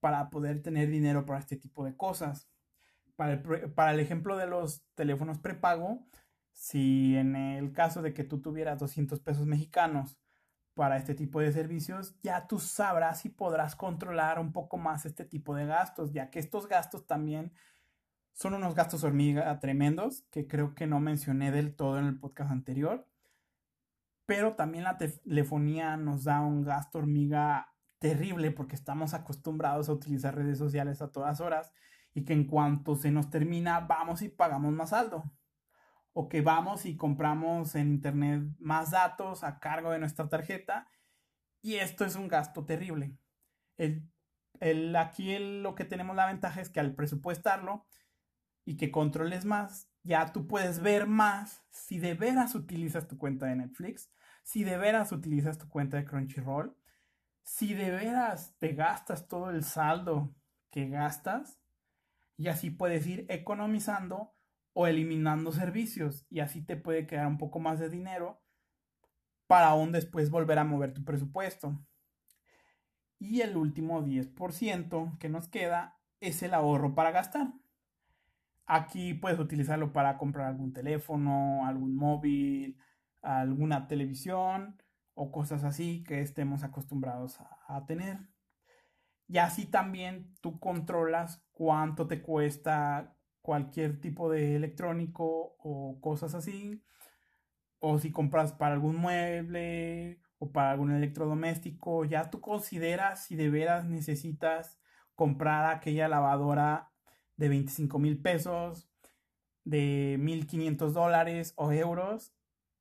para 0.00 0.30
poder 0.30 0.60
tener 0.62 0.90
dinero 0.90 1.24
para 1.24 1.38
este 1.38 1.56
tipo 1.56 1.84
de 1.84 1.96
cosas. 1.96 2.48
Para 3.16 3.34
el, 3.34 3.72
para 3.72 3.92
el 3.92 4.00
ejemplo 4.00 4.36
de 4.36 4.46
los 4.46 4.84
teléfonos 4.96 5.38
prepago, 5.38 6.04
si 6.52 7.16
en 7.16 7.36
el 7.36 7.72
caso 7.72 8.02
de 8.02 8.12
que 8.12 8.24
tú 8.24 8.40
tuvieras 8.40 8.78
200 8.80 9.20
pesos 9.20 9.46
mexicanos 9.46 10.18
para 10.74 10.96
este 10.96 11.14
tipo 11.14 11.40
de 11.40 11.52
servicios, 11.52 12.14
ya 12.22 12.46
tú 12.46 12.58
sabrás 12.58 13.24
y 13.24 13.28
podrás 13.28 13.76
controlar 13.76 14.38
un 14.38 14.52
poco 14.52 14.76
más 14.76 15.06
este 15.06 15.24
tipo 15.24 15.54
de 15.54 15.66
gastos, 15.66 16.12
ya 16.12 16.30
que 16.30 16.40
estos 16.40 16.68
gastos 16.68 17.06
también 17.06 17.52
son 18.32 18.54
unos 18.54 18.74
gastos 18.74 19.04
hormiga 19.04 19.58
tremendos 19.60 20.22
que 20.30 20.48
creo 20.48 20.74
que 20.74 20.86
no 20.86 20.98
mencioné 20.98 21.52
del 21.52 21.74
todo 21.74 21.98
en 21.98 22.06
el 22.06 22.18
podcast 22.18 22.50
anterior, 22.50 23.08
pero 24.26 24.54
también 24.54 24.84
la 24.84 24.98
telefonía 24.98 25.96
nos 25.96 26.24
da 26.24 26.40
un 26.40 26.62
gasto 26.62 26.98
hormiga 26.98 27.72
terrible 28.00 28.50
porque 28.50 28.74
estamos 28.74 29.14
acostumbrados 29.14 29.88
a 29.88 29.92
utilizar 29.92 30.34
redes 30.34 30.58
sociales 30.58 31.00
a 31.00 31.12
todas 31.12 31.40
horas 31.40 31.72
y 32.12 32.24
que 32.24 32.32
en 32.32 32.46
cuanto 32.46 32.96
se 32.96 33.10
nos 33.10 33.30
termina 33.30 33.80
vamos 33.80 34.22
y 34.22 34.28
pagamos 34.28 34.72
más 34.72 34.90
saldo 34.90 35.24
o 36.14 36.28
que 36.28 36.40
vamos 36.40 36.86
y 36.86 36.96
compramos 36.96 37.74
en 37.74 37.88
internet 37.88 38.44
más 38.58 38.92
datos 38.92 39.44
a 39.44 39.58
cargo 39.58 39.90
de 39.90 39.98
nuestra 39.98 40.28
tarjeta 40.28 40.88
y 41.60 41.74
esto 41.76 42.04
es 42.04 42.14
un 42.14 42.28
gasto 42.28 42.64
terrible. 42.64 43.18
El, 43.76 44.08
el, 44.60 44.94
aquí 44.96 45.36
lo 45.38 45.74
que 45.74 45.84
tenemos 45.84 46.14
la 46.14 46.26
ventaja 46.26 46.60
es 46.60 46.70
que 46.70 46.80
al 46.80 46.94
presupuestarlo 46.94 47.86
y 48.64 48.76
que 48.76 48.92
controles 48.92 49.44
más, 49.44 49.90
ya 50.02 50.32
tú 50.32 50.46
puedes 50.46 50.80
ver 50.80 51.06
más 51.06 51.64
si 51.70 51.98
de 51.98 52.14
veras 52.14 52.54
utilizas 52.54 53.08
tu 53.08 53.18
cuenta 53.18 53.46
de 53.46 53.56
Netflix, 53.56 54.10
si 54.44 54.62
de 54.62 54.78
veras 54.78 55.10
utilizas 55.10 55.58
tu 55.58 55.68
cuenta 55.68 55.96
de 55.96 56.04
Crunchyroll, 56.04 56.76
si 57.42 57.74
de 57.74 57.90
veras 57.90 58.54
te 58.58 58.72
gastas 58.72 59.26
todo 59.26 59.50
el 59.50 59.64
saldo 59.64 60.34
que 60.70 60.88
gastas 60.88 61.58
y 62.36 62.48
así 62.48 62.70
puedes 62.70 63.06
ir 63.06 63.26
economizando 63.28 64.33
o 64.74 64.86
eliminando 64.86 65.52
servicios 65.52 66.26
y 66.28 66.40
así 66.40 66.60
te 66.60 66.76
puede 66.76 67.06
quedar 67.06 67.28
un 67.28 67.38
poco 67.38 67.60
más 67.60 67.78
de 67.78 67.88
dinero 67.88 68.42
para 69.46 69.68
aún 69.68 69.92
después 69.92 70.30
volver 70.30 70.58
a 70.58 70.64
mover 70.64 70.92
tu 70.92 71.04
presupuesto. 71.04 71.80
Y 73.18 73.40
el 73.40 73.56
último 73.56 74.02
10% 74.02 75.16
que 75.18 75.28
nos 75.28 75.48
queda 75.48 75.98
es 76.20 76.42
el 76.42 76.54
ahorro 76.54 76.94
para 76.94 77.12
gastar. 77.12 77.52
Aquí 78.66 79.14
puedes 79.14 79.38
utilizarlo 79.38 79.92
para 79.92 80.18
comprar 80.18 80.48
algún 80.48 80.72
teléfono, 80.72 81.66
algún 81.66 81.94
móvil, 81.94 82.78
alguna 83.22 83.86
televisión 83.86 84.82
o 85.14 85.30
cosas 85.30 85.62
así 85.62 86.02
que 86.02 86.20
estemos 86.20 86.64
acostumbrados 86.64 87.40
a, 87.40 87.58
a 87.68 87.86
tener. 87.86 88.18
Y 89.28 89.38
así 89.38 89.66
también 89.66 90.34
tú 90.40 90.58
controlas 90.58 91.46
cuánto 91.52 92.08
te 92.08 92.22
cuesta 92.22 93.16
cualquier 93.44 94.00
tipo 94.00 94.30
de 94.30 94.56
electrónico 94.56 95.56
o 95.58 96.00
cosas 96.00 96.34
así. 96.34 96.82
O 97.78 97.98
si 97.98 98.10
compras 98.10 98.52
para 98.54 98.74
algún 98.74 98.96
mueble 98.96 100.22
o 100.38 100.50
para 100.50 100.70
algún 100.70 100.92
electrodoméstico, 100.92 102.06
ya 102.06 102.30
tú 102.30 102.40
consideras 102.40 103.24
si 103.26 103.36
de 103.36 103.50
veras 103.50 103.84
necesitas 103.84 104.80
comprar 105.14 105.66
aquella 105.66 106.08
lavadora 106.08 106.90
de 107.36 107.50
25 107.50 107.98
mil 107.98 108.20
pesos, 108.22 108.88
de 109.64 110.16
1500 110.20 110.94
dólares 110.94 111.52
o 111.56 111.70
euros. 111.72 112.34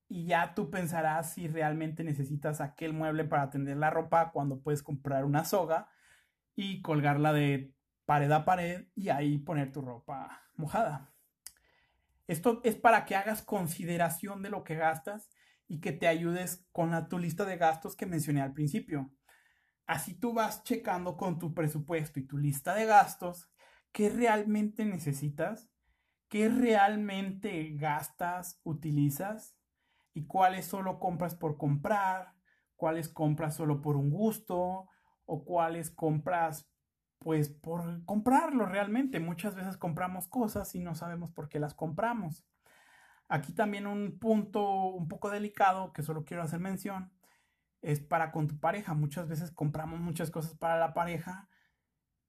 Y 0.08 0.28
ya 0.28 0.54
tú 0.56 0.72
pensarás 0.72 1.34
si 1.34 1.50
realmente 1.50 2.06
necesitas 2.06 2.62
aquel 2.62 2.94
mueble 2.94 3.26
para 3.26 3.50
tender 3.50 3.78
la 3.78 3.90
ropa 3.90 4.32
cuando 4.32 4.62
puedes 4.62 4.84
comprar 4.84 5.26
una 5.26 5.44
soga 5.44 5.90
y 6.56 6.82
colgarla 6.82 7.34
de 7.34 7.74
pared 8.06 8.32
a 8.32 8.46
pared 8.46 8.88
y 8.96 9.10
ahí 9.10 9.40
poner 9.40 9.72
tu 9.74 9.82
ropa 9.82 10.43
mojada. 10.56 11.14
Esto 12.28 12.62
es 12.64 12.76
para 12.76 13.06
que 13.06 13.16
hagas 13.16 13.42
consideración 13.42 14.42
de 14.42 14.50
lo 14.50 14.64
que 14.64 14.76
gastas 14.76 15.30
y 15.68 15.82
que 15.82 15.92
te 15.92 16.08
ayudes 16.08 16.66
con 16.72 16.92
la, 16.92 17.08
tu 17.08 17.20
lista 17.20 17.46
de 17.46 17.58
gastos 17.58 17.96
que 17.96 18.06
mencioné 18.06 18.42
al 18.42 18.54
principio. 18.54 19.12
Así 19.86 20.14
tú 20.14 20.34
vas 20.34 20.64
checando 20.64 21.18
con 21.18 21.40
tu 21.40 21.54
presupuesto 21.54 22.20
y 22.20 22.28
tu 22.28 22.38
lista 22.38 22.74
de 22.74 22.86
gastos 22.86 23.50
qué 23.94 24.10
realmente 24.10 24.84
necesitas, 24.84 25.70
qué 26.28 26.50
realmente 26.50 27.72
gastas, 27.76 28.60
utilizas 28.64 29.56
y 30.14 30.26
cuáles 30.26 30.66
solo 30.66 31.00
compras 31.00 31.36
por 31.36 31.58
comprar, 31.58 32.34
cuáles 32.76 33.08
compras 33.08 33.56
solo 33.56 33.82
por 33.82 33.96
un 33.96 34.10
gusto 34.10 34.90
o 35.26 35.46
cuáles 35.46 35.92
compras 35.92 36.70
pues 37.24 37.50
por 37.50 38.06
comprarlo 38.06 38.66
realmente. 38.66 39.20
Muchas 39.20 39.56
veces 39.56 39.78
compramos 39.78 40.28
cosas 40.28 40.76
y 40.76 40.80
no 40.80 40.94
sabemos 40.94 41.32
por 41.32 41.50
qué 41.50 41.60
las 41.60 41.74
compramos. 41.74 42.46
Aquí 43.30 43.54
también 43.54 43.88
un 43.88 44.20
punto 44.20 44.86
un 44.86 45.08
poco 45.08 45.30
delicado 45.30 45.94
que 45.94 46.04
solo 46.04 46.26
quiero 46.26 46.44
hacer 46.44 46.60
mención 46.60 47.12
es 47.82 48.02
para 48.02 48.32
con 48.32 48.48
tu 48.48 48.60
pareja. 48.60 48.94
Muchas 48.94 49.28
veces 49.28 49.52
compramos 49.52 50.00
muchas 50.00 50.32
cosas 50.32 50.56
para 50.56 50.78
la 50.78 50.94
pareja 50.94 51.50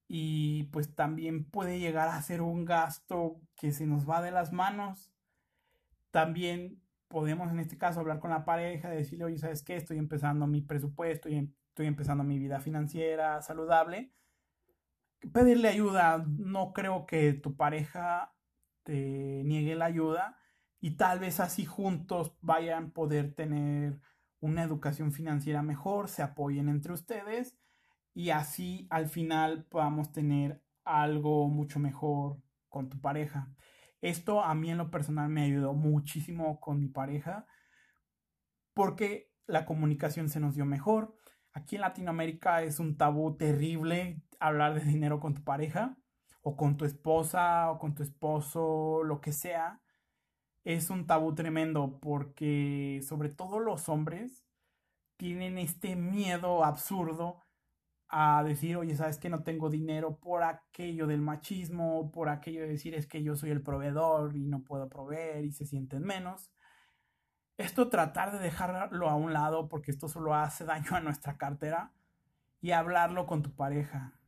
y 0.09 0.65
pues 0.65 0.95
también 0.95 1.45
puede 1.45 1.79
llegar 1.81 2.09
a 2.09 2.23
ser 2.23 2.41
un 2.41 2.65
gasto 2.65 3.41
que 3.57 3.73
se 3.73 3.87
nos 3.87 4.09
va 4.09 4.23
de 4.23 4.31
las 4.31 4.53
manos. 4.53 5.13
También 6.11 6.81
podemos 7.09 7.51
en 7.51 7.59
este 7.59 7.77
caso 7.77 8.01
hablar 8.01 8.21
con 8.21 8.31
la 8.31 8.45
pareja, 8.45 8.89
decirle, 8.91 9.25
oye, 9.25 9.39
¿sabes 9.39 9.63
qué? 9.63 9.77
Estoy 9.77 9.99
empezando 9.99 10.47
mi 10.47 10.63
presupuesto 10.63 11.29
y 11.29 11.53
estoy 11.69 11.87
empezando 11.87 12.23
mi 12.25 12.39
vida 12.39 12.61
financiera 12.61 13.43
saludable 13.43 14.13
pedirle 15.33 15.68
ayuda. 15.68 16.25
No 16.29 16.72
creo 16.72 17.07
que 17.07 17.33
tu 17.33 17.57
pareja 17.57 18.35
te 18.83 19.43
niegue 19.45 19.75
la 19.75 19.87
ayuda 19.87 20.39
y 20.81 20.93
tal 20.93 21.18
vez 21.18 21.41
así 21.41 21.64
juntos 21.64 22.37
vayan 22.41 22.85
a 22.85 22.89
poder 22.91 23.35
tener 23.35 24.01
una 24.41 24.62
educación 24.62 25.12
financiera 25.12 25.62
mejor, 25.62 26.09
se 26.09 26.22
apoyen 26.22 26.68
entre 26.68 26.93
ustedes 26.93 27.57
y 28.12 28.31
así 28.31 28.87
al 28.91 29.09
final 29.09 29.64
podamos 29.64 30.12
tener 30.12 30.62
algo 30.85 31.49
mucho 31.49 31.79
mejor 31.79 32.37
con 32.68 32.91
tu 32.91 33.01
pareja. 33.01 33.51
Esto 34.03 34.43
a 34.43 34.55
mí 34.55 34.70
en 34.70 34.77
lo 34.77 34.91
personal 34.91 35.31
me 35.31 35.45
ayudó 35.45 35.72
muchísimo 35.72 36.61
con 36.61 36.79
mi 36.79 36.89
pareja 36.89 37.47
porque 38.75 39.33
la 39.47 39.64
comunicación 39.64 40.29
se 40.29 40.41
nos 40.41 40.55
dio 40.55 40.66
mejor. 40.66 41.16
Aquí 41.55 41.77
en 41.77 41.83
Latinoamérica 41.83 42.62
es 42.62 42.81
un 42.81 42.99
tabú 42.99 43.37
terrible 43.39 44.22
hablar 44.41 44.74
de 44.74 44.85
dinero 44.85 45.20
con 45.20 45.35
tu 45.35 45.43
pareja 45.45 45.97
o 46.43 46.57
con 46.57 46.76
tu 46.76 46.85
esposa 46.85 47.70
o 47.70 47.78
con 47.78 47.95
tu 47.95 48.03
esposo, 48.03 49.03
lo 49.03 49.20
que 49.20 49.32
sea, 49.32 49.80
es 50.64 50.91
un 50.91 51.07
tabú 51.07 51.35
tremendo 51.35 51.99
porque 52.01 53.01
sobre 53.07 53.30
todo 53.30 53.61
los 53.61 53.89
hombres 53.89 54.45
tienen 55.16 55.59
este 55.59 55.97
miedo 55.97 56.64
absurdo 56.64 57.43
a 58.09 58.43
decir, 58.45 58.76
oye, 58.76 58.95
sabes 58.97 59.18
que 59.18 59.28
no 59.28 59.43
tengo 59.43 59.70
dinero 59.70 60.18
por 60.18 60.43
aquello 60.43 61.07
del 61.07 61.20
machismo, 61.20 62.11
por 62.12 62.28
aquello 62.28 62.62
de 62.62 62.68
decir 62.68 62.95
es 62.95 63.07
que 63.07 63.22
yo 63.22 63.37
soy 63.37 63.51
el 63.51 63.62
proveedor 63.62 64.37
y 64.37 64.47
no 64.47 64.62
puedo 64.62 64.89
proveer 64.89 65.45
y 65.45 65.53
se 65.53 65.66
sienten 65.66 66.03
menos. 66.03 66.51
Esto 67.57 67.89
tratar 67.89 68.32
de 68.32 68.39
dejarlo 68.39 69.09
a 69.09 69.16
un 69.16 69.32
lado 69.32 69.68
porque 69.68 69.91
esto 69.91 70.09
solo 70.09 70.35
hace 70.35 70.64
daño 70.64 70.95
a 70.95 71.01
nuestra 71.01 71.37
cartera 71.37 71.93
y 72.61 72.72
hablarlo 72.72 73.26
con 73.26 73.43
tu 73.43 73.55
pareja 73.55 74.18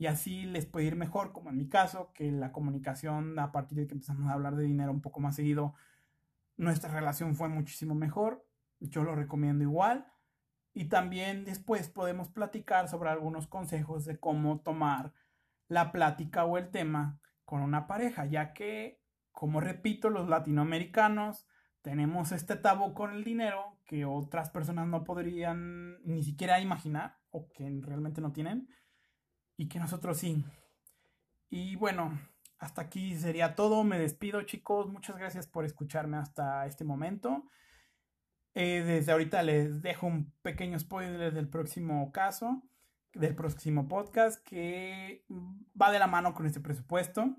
y 0.00 0.06
así 0.06 0.44
les 0.46 0.64
puede 0.64 0.86
ir 0.86 0.96
mejor, 0.96 1.30
como 1.30 1.50
en 1.50 1.58
mi 1.58 1.68
caso, 1.68 2.10
que 2.14 2.32
la 2.32 2.52
comunicación 2.52 3.38
a 3.38 3.52
partir 3.52 3.76
de 3.76 3.86
que 3.86 3.92
empezamos 3.92 4.30
a 4.30 4.32
hablar 4.32 4.56
de 4.56 4.64
dinero 4.64 4.92
un 4.92 5.02
poco 5.02 5.20
más 5.20 5.36
seguido, 5.36 5.74
nuestra 6.56 6.90
relación 6.90 7.34
fue 7.34 7.50
muchísimo 7.50 7.94
mejor, 7.94 8.42
yo 8.80 9.04
lo 9.04 9.14
recomiendo 9.14 9.62
igual. 9.62 10.10
Y 10.72 10.86
también 10.86 11.44
después 11.44 11.90
podemos 11.90 12.30
platicar 12.30 12.88
sobre 12.88 13.10
algunos 13.10 13.46
consejos 13.46 14.06
de 14.06 14.18
cómo 14.18 14.60
tomar 14.60 15.12
la 15.68 15.92
plática 15.92 16.46
o 16.46 16.56
el 16.56 16.70
tema 16.70 17.20
con 17.44 17.60
una 17.60 17.86
pareja, 17.86 18.24
ya 18.24 18.54
que, 18.54 19.02
como 19.32 19.60
repito, 19.60 20.08
los 20.08 20.30
latinoamericanos 20.30 21.46
tenemos 21.82 22.32
este 22.32 22.56
tabú 22.56 22.94
con 22.94 23.12
el 23.12 23.22
dinero 23.22 23.76
que 23.84 24.06
otras 24.06 24.48
personas 24.48 24.86
no 24.88 25.04
podrían 25.04 26.02
ni 26.04 26.22
siquiera 26.22 26.58
imaginar 26.58 27.18
o 27.30 27.50
que 27.50 27.68
realmente 27.82 28.22
no 28.22 28.32
tienen 28.32 28.66
y 29.60 29.68
que 29.68 29.78
nosotros 29.78 30.16
sí. 30.16 30.42
Y 31.50 31.76
bueno, 31.76 32.18
hasta 32.58 32.80
aquí 32.80 33.14
sería 33.14 33.54
todo. 33.54 33.84
Me 33.84 33.98
despido 33.98 34.40
chicos. 34.40 34.88
Muchas 34.88 35.18
gracias 35.18 35.46
por 35.46 35.66
escucharme 35.66 36.16
hasta 36.16 36.64
este 36.64 36.82
momento. 36.82 37.44
Eh, 38.54 38.82
desde 38.86 39.12
ahorita 39.12 39.42
les 39.42 39.82
dejo 39.82 40.06
un 40.06 40.32
pequeño 40.40 40.78
spoiler 40.78 41.34
del 41.34 41.50
próximo 41.50 42.10
caso, 42.10 42.62
del 43.12 43.34
próximo 43.34 43.86
podcast, 43.86 44.42
que 44.48 45.26
va 45.80 45.92
de 45.92 45.98
la 45.98 46.06
mano 46.06 46.32
con 46.32 46.46
este 46.46 46.60
presupuesto, 46.60 47.36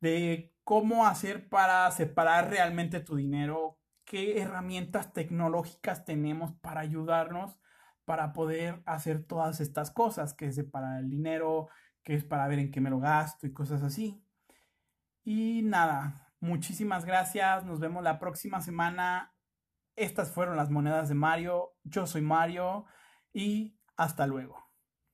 de 0.00 0.54
cómo 0.62 1.04
hacer 1.04 1.48
para 1.48 1.90
separar 1.90 2.48
realmente 2.48 3.00
tu 3.00 3.16
dinero, 3.16 3.80
qué 4.04 4.40
herramientas 4.40 5.12
tecnológicas 5.12 6.04
tenemos 6.04 6.52
para 6.60 6.82
ayudarnos 6.82 7.58
para 8.04 8.32
poder 8.32 8.82
hacer 8.86 9.24
todas 9.24 9.60
estas 9.60 9.90
cosas, 9.90 10.34
que 10.34 10.46
es 10.46 10.54
separar 10.54 11.00
el 11.00 11.10
dinero, 11.10 11.68
que 12.02 12.14
es 12.14 12.24
para 12.24 12.46
ver 12.48 12.58
en 12.58 12.70
qué 12.70 12.80
me 12.80 12.90
lo 12.90 12.98
gasto 12.98 13.46
y 13.46 13.52
cosas 13.52 13.82
así. 13.82 14.22
Y 15.24 15.62
nada, 15.62 16.32
muchísimas 16.40 17.04
gracias, 17.04 17.64
nos 17.64 17.80
vemos 17.80 18.02
la 18.02 18.18
próxima 18.18 18.60
semana. 18.60 19.34
Estas 19.96 20.30
fueron 20.30 20.56
las 20.56 20.70
monedas 20.70 21.08
de 21.08 21.14
Mario, 21.14 21.72
yo 21.82 22.06
soy 22.06 22.22
Mario 22.22 22.84
y 23.32 23.78
hasta 23.96 24.26
luego. 24.26 24.63